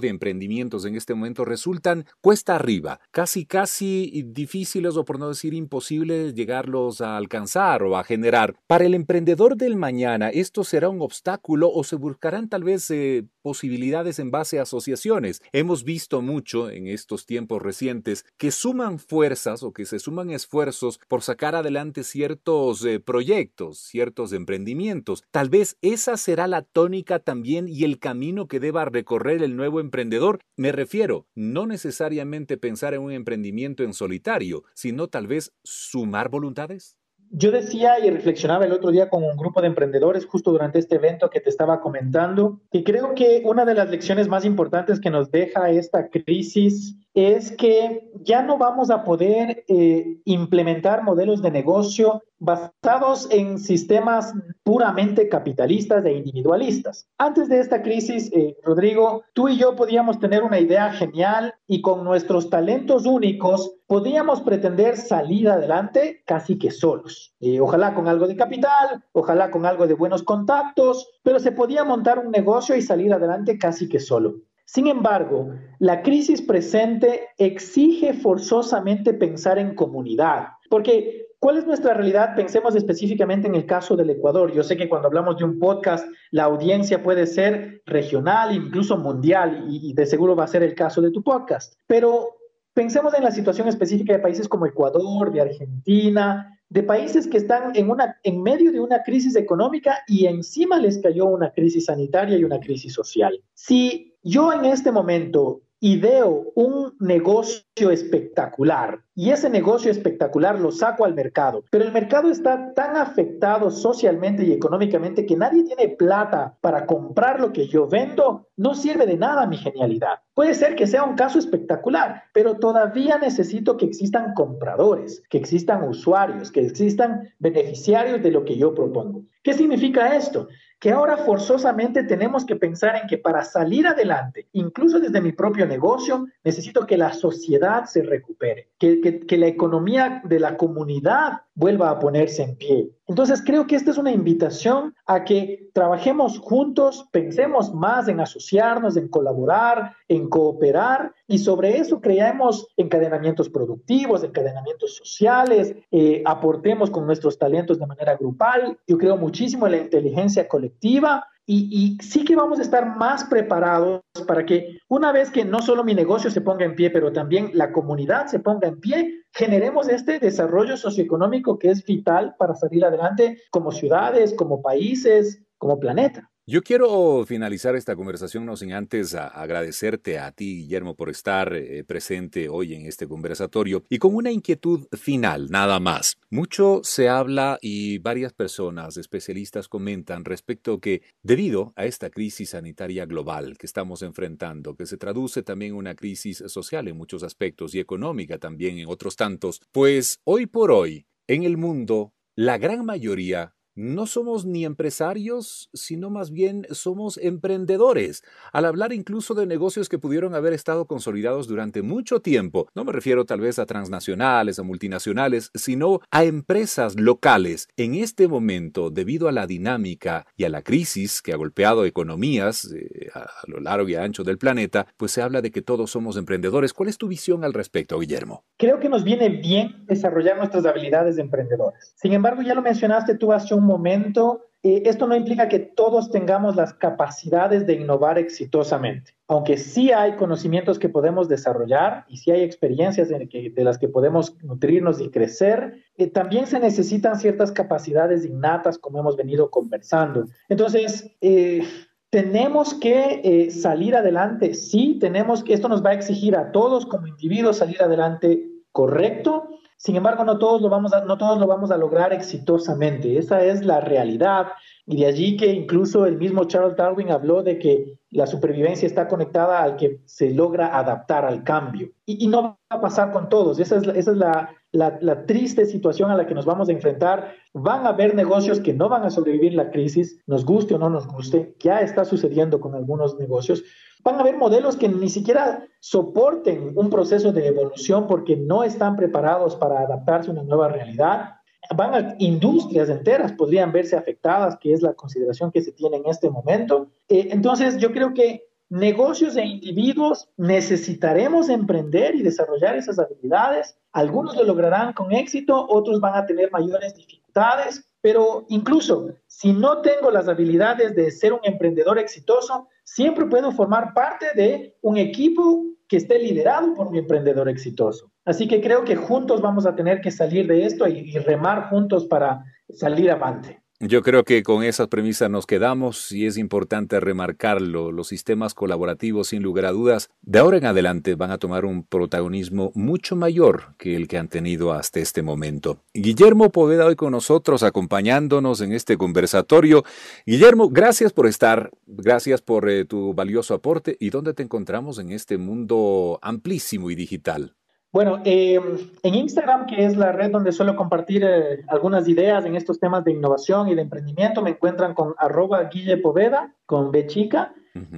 de 0.00 0.08
emprendimientos 0.08 0.84
en 0.84 0.94
este 0.94 1.14
momento 1.14 1.44
resultan 1.44 2.06
cuesta 2.20 2.54
arriba, 2.54 3.00
casi 3.10 3.46
casi 3.46 4.22
difíciles 4.26 4.96
o 4.96 5.04
por 5.04 5.18
no 5.18 5.28
decir 5.28 5.54
imposibles 5.54 6.34
llegarlos 6.34 7.00
a 7.00 7.16
alcanzar 7.16 7.82
o 7.82 7.96
a 7.96 8.04
generar. 8.04 8.54
Para 8.66 8.84
el 8.84 8.94
emprendedor 8.94 9.56
del 9.56 9.76
mañana, 9.76 10.28
¿esto 10.30 10.62
será 10.62 10.88
un 10.88 11.00
obstáculo 11.00 11.70
o 11.72 11.82
se 11.82 11.96
buscarán 11.96 12.48
tal 12.48 12.62
vez 12.62 12.90
eh, 12.90 13.24
posibilidades 13.46 14.18
en 14.18 14.32
base 14.32 14.58
a 14.58 14.62
asociaciones? 14.62 15.40
Hemos 15.52 15.84
visto 15.84 16.20
mucho 16.20 16.68
en 16.68 16.88
estos 16.88 17.26
tiempos 17.26 17.62
recientes 17.62 18.24
que 18.38 18.50
suman 18.50 18.98
fuerzas 18.98 19.62
o 19.62 19.72
que 19.72 19.84
se 19.84 20.00
suman 20.00 20.30
esfuerzos 20.30 20.98
por 21.06 21.22
sacar 21.22 21.54
adelante 21.54 22.02
ciertos 22.02 22.84
eh, 22.84 22.98
proyectos, 22.98 23.78
ciertos 23.78 24.32
emprendimientos. 24.32 25.22
Tal 25.30 25.48
vez 25.48 25.78
esa 25.80 26.16
será 26.16 26.48
la 26.48 26.62
tónica 26.62 27.20
también 27.20 27.68
y 27.68 27.84
el 27.84 28.00
camino 28.00 28.48
que 28.48 28.58
deba 28.58 28.84
recorrer 28.84 29.44
el 29.44 29.54
nuevo 29.54 29.78
emprendedor. 29.78 30.40
Me 30.56 30.72
refiero, 30.72 31.28
no 31.36 31.68
necesariamente 31.68 32.56
pensar 32.56 32.94
en 32.94 33.02
un 33.02 33.12
emprendimiento 33.12 33.84
en 33.84 33.94
solitario, 33.94 34.64
sino 34.74 35.06
tal 35.06 35.28
vez 35.28 35.52
sumar 35.62 36.30
voluntades. 36.30 36.98
Yo 37.30 37.50
decía 37.50 37.98
y 37.98 38.10
reflexionaba 38.10 38.64
el 38.64 38.72
otro 38.72 38.90
día 38.90 39.08
con 39.08 39.24
un 39.24 39.36
grupo 39.36 39.60
de 39.60 39.66
emprendedores 39.66 40.26
justo 40.26 40.52
durante 40.52 40.78
este 40.78 40.96
evento 40.96 41.30
que 41.30 41.40
te 41.40 41.50
estaba 41.50 41.80
comentando, 41.80 42.60
que 42.70 42.84
creo 42.84 43.14
que 43.14 43.42
una 43.44 43.64
de 43.64 43.74
las 43.74 43.90
lecciones 43.90 44.28
más 44.28 44.44
importantes 44.44 45.00
que 45.00 45.10
nos 45.10 45.30
deja 45.30 45.70
esta 45.70 46.08
crisis 46.08 46.96
es 47.16 47.50
que 47.56 48.10
ya 48.20 48.42
no 48.42 48.58
vamos 48.58 48.90
a 48.90 49.02
poder 49.02 49.64
eh, 49.68 50.20
implementar 50.26 51.02
modelos 51.02 51.40
de 51.40 51.50
negocio 51.50 52.22
basados 52.38 53.26
en 53.30 53.58
sistemas 53.58 54.34
puramente 54.62 55.28
capitalistas 55.28 56.04
e 56.04 56.12
individualistas. 56.12 57.08
Antes 57.16 57.48
de 57.48 57.60
esta 57.60 57.82
crisis, 57.82 58.30
eh, 58.34 58.56
Rodrigo, 58.62 59.24
tú 59.32 59.48
y 59.48 59.56
yo 59.56 59.74
podíamos 59.74 60.20
tener 60.20 60.42
una 60.42 60.60
idea 60.60 60.92
genial 60.92 61.54
y 61.66 61.80
con 61.80 62.04
nuestros 62.04 62.50
talentos 62.50 63.06
únicos 63.06 63.74
podíamos 63.86 64.42
pretender 64.42 64.98
salir 64.98 65.48
adelante 65.48 66.22
casi 66.26 66.58
que 66.58 66.70
solos. 66.70 67.15
Eh, 67.40 67.60
ojalá 67.60 67.94
con 67.94 68.08
algo 68.08 68.26
de 68.26 68.36
capital, 68.36 69.04
ojalá 69.12 69.50
con 69.50 69.66
algo 69.66 69.86
de 69.86 69.94
buenos 69.94 70.22
contactos, 70.22 71.08
pero 71.22 71.38
se 71.38 71.52
podía 71.52 71.84
montar 71.84 72.18
un 72.18 72.30
negocio 72.30 72.76
y 72.76 72.82
salir 72.82 73.12
adelante 73.12 73.58
casi 73.58 73.88
que 73.88 74.00
solo. 74.00 74.36
Sin 74.64 74.88
embargo, 74.88 75.50
la 75.78 76.02
crisis 76.02 76.42
presente 76.42 77.28
exige 77.38 78.14
forzosamente 78.14 79.14
pensar 79.14 79.58
en 79.58 79.76
comunidad, 79.76 80.48
porque 80.68 81.28
¿cuál 81.38 81.58
es 81.58 81.66
nuestra 81.66 81.94
realidad? 81.94 82.34
Pensemos 82.34 82.74
específicamente 82.74 83.46
en 83.46 83.54
el 83.54 83.64
caso 83.64 83.94
del 83.94 84.10
Ecuador. 84.10 84.52
Yo 84.52 84.64
sé 84.64 84.76
que 84.76 84.88
cuando 84.88 85.06
hablamos 85.06 85.38
de 85.38 85.44
un 85.44 85.60
podcast, 85.60 86.08
la 86.32 86.44
audiencia 86.44 87.00
puede 87.00 87.26
ser 87.28 87.82
regional, 87.86 88.56
incluso 88.56 88.96
mundial, 88.96 89.66
y 89.68 89.92
de 89.94 90.04
seguro 90.04 90.34
va 90.34 90.44
a 90.44 90.48
ser 90.48 90.64
el 90.64 90.74
caso 90.74 91.00
de 91.00 91.12
tu 91.12 91.22
podcast. 91.22 91.74
Pero 91.86 92.36
pensemos 92.76 93.14
en 93.14 93.24
la 93.24 93.30
situación 93.30 93.68
específica 93.68 94.12
de 94.12 94.18
países 94.18 94.48
como 94.48 94.66
Ecuador, 94.66 95.32
de 95.32 95.40
Argentina, 95.40 96.55
de 96.68 96.82
países 96.82 97.26
que 97.26 97.36
están 97.36 97.76
en, 97.76 97.90
una, 97.90 98.18
en 98.22 98.42
medio 98.42 98.72
de 98.72 98.80
una 98.80 99.02
crisis 99.02 99.36
económica 99.36 99.98
y 100.08 100.26
encima 100.26 100.78
les 100.78 100.98
cayó 100.98 101.26
una 101.26 101.52
crisis 101.52 101.86
sanitaria 101.86 102.36
y 102.36 102.44
una 102.44 102.58
crisis 102.58 102.92
social. 102.92 103.40
Si 103.54 104.14
yo 104.22 104.52
en 104.52 104.64
este 104.64 104.90
momento 104.90 105.62
ideo 105.80 106.52
un 106.54 106.94
negocio 107.00 107.90
espectacular 107.90 109.00
y 109.14 109.30
ese 109.30 109.48
negocio 109.48 109.90
espectacular 109.90 110.58
lo 110.58 110.70
saco 110.70 111.04
al 111.04 111.14
mercado. 111.14 111.64
Pero 111.70 111.84
el 111.84 111.92
mercado 111.92 112.30
está 112.30 112.72
tan 112.74 112.96
afectado 112.96 113.70
socialmente 113.70 114.44
y 114.44 114.52
económicamente 114.52 115.24
que 115.26 115.36
nadie 115.36 115.64
tiene 115.64 115.88
plata 115.88 116.56
para 116.60 116.86
comprar 116.86 117.40
lo 117.40 117.52
que 117.52 117.66
yo 117.66 117.88
vendo, 117.88 118.48
no 118.56 118.74
sirve 118.74 119.06
de 119.06 119.16
nada 119.16 119.46
mi 119.46 119.56
genialidad. 119.56 120.20
Puede 120.34 120.54
ser 120.54 120.76
que 120.76 120.86
sea 120.86 121.04
un 121.04 121.14
caso 121.14 121.38
espectacular, 121.38 122.24
pero 122.34 122.56
todavía 122.56 123.18
necesito 123.18 123.76
que 123.76 123.86
existan 123.86 124.34
compradores, 124.34 125.22
que 125.30 125.38
existan 125.38 125.88
usuarios, 125.88 126.50
que 126.50 126.60
existan 126.60 127.32
beneficiarios 127.38 128.22
de 128.22 128.30
lo 128.30 128.44
que 128.44 128.56
yo 128.56 128.74
propongo. 128.74 129.22
¿Qué 129.42 129.54
significa 129.54 130.14
esto? 130.16 130.48
Que 130.78 130.90
ahora 130.90 131.16
forzosamente 131.16 132.04
tenemos 132.04 132.44
que 132.44 132.56
pensar 132.56 132.96
en 132.96 133.08
que 133.08 133.18
para 133.18 133.44
salir 133.44 133.86
adelante, 133.86 134.48
incluso 134.52 135.00
desde 135.00 135.20
mi 135.20 135.32
propio 135.32 135.66
negocio, 135.66 136.26
necesito 136.44 136.86
que 136.86 136.98
la 136.98 137.12
sociedad 137.12 137.84
se 137.86 138.02
recupere, 138.02 138.70
que, 138.78 139.00
que, 139.00 139.38
la 139.38 139.46
economía 139.46 140.20
de 140.24 140.38
la 140.38 140.56
comunidad 140.56 141.42
vuelva 141.56 141.90
a 141.90 141.98
ponerse 141.98 142.42
en 142.42 142.54
pie. 142.56 142.90
Entonces 143.08 143.42
creo 143.44 143.66
que 143.66 143.76
esta 143.76 143.90
es 143.90 143.98
una 143.98 144.12
invitación 144.12 144.94
a 145.06 145.24
que 145.24 145.70
trabajemos 145.72 146.38
juntos, 146.38 147.08
pensemos 147.10 147.74
más 147.74 148.08
en 148.08 148.20
asociarnos, 148.20 148.96
en 148.96 149.08
colaborar, 149.08 149.94
en 150.08 150.28
cooperar 150.28 151.12
y 151.26 151.38
sobre 151.38 151.78
eso 151.78 152.00
creemos 152.00 152.68
encadenamientos 152.76 153.48
productivos, 153.48 154.22
encadenamientos 154.22 154.96
sociales, 154.96 155.74
eh, 155.90 156.22
aportemos 156.26 156.90
con 156.90 157.06
nuestros 157.06 157.38
talentos 157.38 157.78
de 157.78 157.86
manera 157.86 158.16
grupal. 158.16 158.78
Yo 158.86 158.98
creo 158.98 159.16
muchísimo 159.16 159.66
en 159.66 159.72
la 159.72 159.78
inteligencia 159.78 160.46
colectiva 160.46 161.26
y, 161.48 161.96
sí 162.02 162.24
que 162.24 162.34
vamos 162.34 162.58
a 162.58 162.62
estar 162.62 162.96
más 162.96 163.24
preparados 163.24 164.02
para 164.26 164.44
que 164.44 164.80
una 164.88 165.12
vez 165.12 165.30
que 165.30 165.44
no 165.44 165.62
solo 165.62 165.84
mi 165.84 165.94
negocio 165.94 166.28
se 166.28 166.40
ponga 166.40 166.64
en 166.64 166.74
pie, 166.74 166.90
pero 166.90 167.12
también 167.12 167.50
la 167.54 167.70
comunidad 167.70 168.26
se 168.26 168.40
ponga 168.40 168.66
en 168.66 168.80
pie, 168.80 169.15
generemos 169.36 169.90
este 169.90 170.18
desarrollo 170.18 170.78
socioeconómico 170.78 171.58
que 171.58 171.70
es 171.70 171.84
vital 171.84 172.34
para 172.38 172.54
salir 172.54 172.82
adelante 172.86 173.36
como 173.50 173.70
ciudades, 173.70 174.32
como 174.32 174.62
países, 174.62 175.42
como 175.58 175.78
planeta. 175.78 176.30
Yo 176.48 176.62
quiero 176.62 177.24
finalizar 177.26 177.74
esta 177.74 177.96
conversación 177.96 178.46
no 178.46 178.56
sin 178.56 178.72
antes 178.72 179.16
agradecerte 179.16 180.20
a 180.20 180.30
ti, 180.30 180.58
Guillermo, 180.58 180.94
por 180.94 181.10
estar 181.10 181.52
eh, 181.56 181.82
presente 181.82 182.48
hoy 182.48 182.72
en 182.72 182.86
este 182.86 183.08
conversatorio 183.08 183.82
y 183.88 183.98
con 183.98 184.14
una 184.14 184.30
inquietud 184.30 184.86
final, 184.92 185.48
nada 185.50 185.80
más. 185.80 186.18
Mucho 186.30 186.82
se 186.84 187.08
habla 187.08 187.58
y 187.60 187.98
varias 187.98 188.32
personas, 188.32 188.96
especialistas, 188.96 189.66
comentan 189.66 190.24
respecto 190.24 190.78
que 190.78 191.02
debido 191.20 191.72
a 191.74 191.84
esta 191.84 192.10
crisis 192.10 192.50
sanitaria 192.50 193.06
global 193.06 193.58
que 193.58 193.66
estamos 193.66 194.02
enfrentando, 194.02 194.76
que 194.76 194.86
se 194.86 194.98
traduce 194.98 195.42
también 195.42 195.72
en 195.72 195.78
una 195.78 195.96
crisis 195.96 196.44
social 196.46 196.86
en 196.86 196.96
muchos 196.96 197.24
aspectos 197.24 197.74
y 197.74 197.80
económica 197.80 198.38
también 198.38 198.78
en 198.78 198.88
otros 198.88 199.16
tantos, 199.16 199.60
pues 199.72 200.20
hoy 200.22 200.46
por 200.46 200.70
hoy 200.70 201.08
en 201.26 201.42
el 201.42 201.56
mundo 201.56 202.12
la 202.36 202.56
gran 202.56 202.84
mayoría 202.84 203.55
no 203.76 204.06
somos 204.06 204.46
ni 204.46 204.64
empresarios, 204.64 205.68
sino 205.74 206.08
más 206.08 206.30
bien 206.30 206.66
somos 206.70 207.18
emprendedores. 207.18 208.24
Al 208.52 208.64
hablar 208.64 208.94
incluso 208.94 209.34
de 209.34 209.46
negocios 209.46 209.90
que 209.90 209.98
pudieron 209.98 210.34
haber 210.34 210.54
estado 210.54 210.86
consolidados 210.86 211.46
durante 211.46 211.82
mucho 211.82 212.20
tiempo, 212.20 212.68
no 212.74 212.84
me 212.84 212.92
refiero 212.92 213.26
tal 213.26 213.40
vez 213.40 213.58
a 213.58 213.66
transnacionales, 213.66 214.58
a 214.58 214.62
multinacionales, 214.62 215.50
sino 215.54 216.00
a 216.10 216.24
empresas 216.24 216.98
locales. 216.98 217.68
En 217.76 217.94
este 217.94 218.28
momento, 218.28 218.88
debido 218.88 219.28
a 219.28 219.32
la 219.32 219.46
dinámica 219.46 220.26
y 220.36 220.44
a 220.44 220.48
la 220.48 220.62
crisis 220.62 221.20
que 221.20 221.34
ha 221.34 221.36
golpeado 221.36 221.84
economías 221.84 222.72
eh, 222.72 223.10
a 223.12 223.28
lo 223.46 223.60
largo 223.60 223.88
y 223.90 223.94
ancho 223.94 224.24
del 224.24 224.38
planeta, 224.38 224.86
pues 224.96 225.12
se 225.12 225.20
habla 225.20 225.42
de 225.42 225.50
que 225.50 225.60
todos 225.60 225.90
somos 225.90 226.16
emprendedores. 226.16 226.72
¿Cuál 226.72 226.88
es 226.88 226.96
tu 226.96 227.08
visión 227.08 227.44
al 227.44 227.52
respecto, 227.52 227.98
Guillermo? 227.98 228.44
Creo 228.56 228.80
que 228.80 228.88
nos 228.88 229.04
viene 229.04 229.28
bien 229.28 229.84
desarrollar 229.86 230.38
nuestras 230.38 230.64
habilidades 230.64 231.16
de 231.16 231.22
emprendedores. 231.22 231.92
Sin 231.96 232.14
embargo, 232.14 232.40
ya 232.40 232.54
lo 232.54 232.62
mencionaste 232.62 233.16
tú 233.16 233.34
hace 233.34 233.54
un 233.54 233.65
momento, 233.66 234.46
eh, 234.62 234.82
esto 234.86 235.06
no 235.06 235.14
implica 235.14 235.48
que 235.48 235.60
todos 235.60 236.10
tengamos 236.10 236.56
las 236.56 236.74
capacidades 236.74 237.66
de 237.66 237.74
innovar 237.74 238.18
exitosamente, 238.18 239.12
aunque 239.28 239.58
sí 239.58 239.92
hay 239.92 240.16
conocimientos 240.16 240.78
que 240.78 240.88
podemos 240.88 241.28
desarrollar 241.28 242.04
y 242.08 242.16
sí 242.16 242.32
hay 242.32 242.42
experiencias 242.42 243.08
de, 243.08 243.52
las 243.58 243.78
que 243.78 243.88
podemos 243.88 244.36
nutrirnos 244.42 245.00
y 245.00 245.10
crecer, 245.10 245.84
eh, 245.96 246.08
también 246.08 246.48
se 246.48 246.58
necesitan 246.58 247.16
ciertas 247.16 247.52
capacidades 247.52 248.24
innatas 248.24 248.76
como 248.76 248.98
hemos 248.98 249.16
venido 249.16 249.50
conversando. 249.50 250.24
Entonces, 250.48 251.12
eh, 251.20 251.62
tenemos 252.10 252.74
que 252.74 253.48
salir 253.50 253.94
adelante, 253.94 254.54
sí, 254.54 254.96
tenemos 255.00 255.44
que, 255.44 255.54
esto 255.54 255.68
nos 255.68 255.84
va 255.84 255.90
a 255.90 255.94
exigir 255.94 256.34
a 256.34 256.50
todos 256.50 256.86
como 256.86 257.06
individuos 257.06 257.58
salir 257.58 257.80
adelante 257.82 258.48
correcto, 258.72 259.48
sin 259.76 259.96
embargo, 259.96 260.24
no 260.24 260.38
todos 260.38 260.62
lo 260.62 260.70
vamos 260.70 260.92
a, 260.94 261.04
no 261.04 261.18
todos 261.18 261.38
lo 261.38 261.46
vamos 261.46 261.70
a 261.70 261.76
lograr 261.76 262.12
exitosamente. 262.12 263.18
Esa 263.18 263.44
es 263.44 263.64
la 263.64 263.80
realidad. 263.80 264.48
Y 264.86 264.96
de 265.00 265.06
allí 265.06 265.36
que 265.36 265.52
incluso 265.52 266.06
el 266.06 266.16
mismo 266.16 266.44
Charles 266.44 266.76
Darwin 266.76 267.10
habló 267.10 267.42
de 267.42 267.58
que 267.58 267.98
la 268.16 268.26
supervivencia 268.26 268.86
está 268.86 269.08
conectada 269.08 269.62
al 269.62 269.76
que 269.76 270.00
se 270.06 270.30
logra 270.30 270.76
adaptar 270.78 271.26
al 271.26 271.44
cambio. 271.44 271.90
Y, 272.06 272.26
no 272.28 272.42
va 272.42 272.58
a 272.70 272.80
pasar 272.80 273.12
con 273.12 273.28
todos. 273.28 273.58
Esa 273.58 273.76
es, 273.76 274.06
la, 274.06 274.54
la, 274.72 275.26
triste 275.26 275.66
situación 275.66 276.10
a 276.10 276.16
la 276.16 276.26
que 276.26 276.34
nos 276.34 276.46
vamos 276.46 276.70
a 276.70 276.72
enfrentar. 276.72 277.34
Van 277.52 277.84
a 277.84 277.90
haber 277.90 278.14
negocios 278.14 278.60
que 278.60 278.72
no 278.72 278.88
van 278.88 279.04
a 279.04 279.10
sobrevivir 279.10 279.52
la 279.52 279.70
crisis, 279.70 280.22
nos 280.26 280.46
guste 280.46 280.74
o 280.74 280.78
no 280.78 280.88
nos 280.88 281.06
guste. 281.06 281.54
Ya 281.60 281.80
está 281.80 282.06
sucediendo 282.06 282.58
con 282.58 282.74
algunos 282.74 283.18
negocios. 283.18 283.62
Van 284.02 284.14
a 284.14 284.20
haber 284.20 284.38
modelos 284.38 284.76
que 284.76 284.88
ni 284.88 285.10
siquiera 285.10 285.66
soporten 285.80 286.72
un 286.74 286.88
proceso 286.88 287.32
de 287.32 287.46
evolución 287.48 288.06
porque 288.06 288.34
no 288.34 288.64
están 288.64 288.96
preparados 288.96 289.56
para 289.56 289.80
adaptarse 289.80 290.30
a 290.30 290.32
una 290.32 290.42
nueva 290.42 290.68
realidad 290.68 291.34
van 291.74 291.94
a 291.94 292.14
industrias 292.18 292.88
enteras 292.88 293.32
podrían 293.32 293.72
verse 293.72 293.96
afectadas, 293.96 294.56
que 294.58 294.72
es 294.72 294.82
la 294.82 294.94
consideración 294.94 295.50
que 295.50 295.62
se 295.62 295.72
tiene 295.72 295.96
en 295.96 296.06
este 296.06 296.30
momento. 296.30 296.88
Eh, 297.08 297.28
entonces, 297.30 297.78
yo 297.78 297.92
creo 297.92 298.14
que 298.14 298.46
negocios 298.68 299.36
e 299.36 299.44
individuos 299.44 300.28
necesitaremos 300.36 301.48
emprender 301.48 302.14
y 302.14 302.22
desarrollar 302.22 302.76
esas 302.76 302.98
habilidades. 302.98 303.76
Algunos 303.92 304.36
lo 304.36 304.44
lograrán 304.44 304.92
con 304.92 305.12
éxito, 305.12 305.66
otros 305.68 306.00
van 306.00 306.14
a 306.14 306.26
tener 306.26 306.50
mayores 306.50 306.94
dificultades, 306.94 307.88
pero 308.00 308.46
incluso 308.48 309.10
si 309.26 309.52
no 309.52 309.80
tengo 309.82 310.10
las 310.10 310.28
habilidades 310.28 310.94
de 310.94 311.10
ser 311.10 311.32
un 311.32 311.40
emprendedor 311.42 311.98
exitoso, 311.98 312.68
siempre 312.84 313.26
puedo 313.26 313.52
formar 313.52 313.94
parte 313.94 314.26
de 314.34 314.76
un 314.82 314.96
equipo 314.96 315.64
que 315.88 315.96
esté 315.96 316.18
liderado 316.18 316.74
por 316.74 316.88
un 316.88 316.96
emprendedor 316.96 317.48
exitoso. 317.48 318.10
Así 318.24 318.48
que 318.48 318.60
creo 318.60 318.84
que 318.84 318.96
juntos 318.96 319.40
vamos 319.40 319.66
a 319.66 319.76
tener 319.76 320.00
que 320.00 320.10
salir 320.10 320.46
de 320.46 320.64
esto 320.64 320.86
y, 320.88 321.12
remar 321.18 321.70
juntos 321.70 322.06
para 322.06 322.44
salir 322.68 323.10
avante. 323.10 323.62
Yo 323.78 324.02
creo 324.02 324.24
que 324.24 324.42
con 324.42 324.62
esas 324.62 324.88
premisas 324.88 325.28
nos 325.28 325.44
quedamos 325.44 326.10
y 326.10 326.24
es 326.24 326.38
importante 326.38 326.98
remarcarlo. 326.98 327.92
Los 327.92 328.08
sistemas 328.08 328.54
colaborativos, 328.54 329.28
sin 329.28 329.42
lugar 329.42 329.66
a 329.66 329.72
dudas, 329.72 330.08
de 330.22 330.38
ahora 330.38 330.56
en 330.56 330.64
adelante 330.64 331.14
van 331.14 331.30
a 331.30 331.36
tomar 331.36 331.66
un 331.66 331.84
protagonismo 331.84 332.72
mucho 332.74 333.16
mayor 333.16 333.74
que 333.76 333.94
el 333.94 334.08
que 334.08 334.16
han 334.16 334.28
tenido 334.28 334.72
hasta 334.72 335.00
este 335.00 335.20
momento. 335.20 335.82
Guillermo 335.92 336.50
Poveda 336.50 336.86
hoy 336.86 336.96
con 336.96 337.10
nosotros, 337.10 337.62
acompañándonos 337.62 338.62
en 338.62 338.72
este 338.72 338.96
conversatorio. 338.96 339.84
Guillermo, 340.24 340.70
gracias 340.70 341.12
por 341.12 341.26
estar, 341.26 341.70
gracias 341.86 342.40
por 342.40 342.70
eh, 342.70 342.86
tu 342.86 343.12
valioso 343.12 343.52
aporte 343.52 343.98
y 344.00 344.08
dónde 344.08 344.32
te 344.32 344.42
encontramos 344.42 344.98
en 344.98 345.12
este 345.12 345.36
mundo 345.36 346.18
amplísimo 346.22 346.90
y 346.90 346.94
digital. 346.94 347.54
Bueno, 347.96 348.20
eh, 348.26 348.60
en 349.04 349.14
Instagram, 349.14 349.64
que 349.64 349.86
es 349.86 349.96
la 349.96 350.12
red 350.12 350.30
donde 350.30 350.52
suelo 350.52 350.76
compartir 350.76 351.24
eh, 351.24 351.64
algunas 351.68 352.06
ideas 352.06 352.44
en 352.44 352.54
estos 352.54 352.78
temas 352.78 353.02
de 353.04 353.12
innovación 353.12 353.70
y 353.70 353.74
de 353.74 353.80
emprendimiento, 353.80 354.42
me 354.42 354.50
encuentran 354.50 354.92
con 354.92 355.14
arroba 355.16 355.64
Guille 355.70 355.96
Poveda, 355.96 356.52
con 356.66 356.90
B 356.92 357.06
chica. 357.06 357.54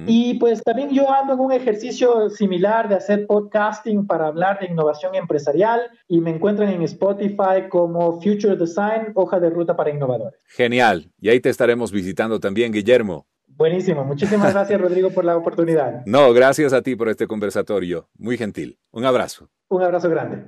Y 0.07 0.35
pues 0.35 0.63
también 0.63 0.89
yo 0.91 1.11
ando 1.11 1.33
en 1.33 1.39
un 1.41 1.51
ejercicio 1.51 2.29
similar 2.29 2.87
de 2.87 2.95
hacer 2.95 3.27
podcasting 3.27 4.07
para 4.07 4.27
hablar 4.27 4.59
de 4.59 4.67
innovación 4.67 5.15
empresarial 5.15 5.81
y 6.07 6.21
me 6.21 6.31
encuentran 6.31 6.69
en 6.69 6.81
Spotify 6.83 7.67
como 7.69 8.21
Future 8.21 8.55
Design, 8.55 9.11
hoja 9.15 9.37
de 9.41 9.49
ruta 9.49 9.75
para 9.75 9.89
innovadores. 9.89 10.39
Genial. 10.47 11.11
Y 11.19 11.27
ahí 11.27 11.41
te 11.41 11.49
estaremos 11.49 11.91
visitando 11.91 12.39
también, 12.39 12.71
Guillermo. 12.71 13.25
Buenísimo. 13.59 14.05
Muchísimas 14.05 14.53
gracias, 14.53 14.79
Rodrigo, 14.85 15.09
por 15.11 15.25
la 15.25 15.35
oportunidad. 15.35 16.05
No, 16.05 16.31
gracias 16.31 16.71
a 16.71 16.81
ti 16.81 16.95
por 16.95 17.09
este 17.09 17.27
conversatorio. 17.27 18.07
Muy 18.17 18.37
gentil. 18.37 18.79
Un 18.89 19.03
abrazo. 19.03 19.49
Un 19.67 19.83
abrazo 19.83 20.09
grande. 20.09 20.45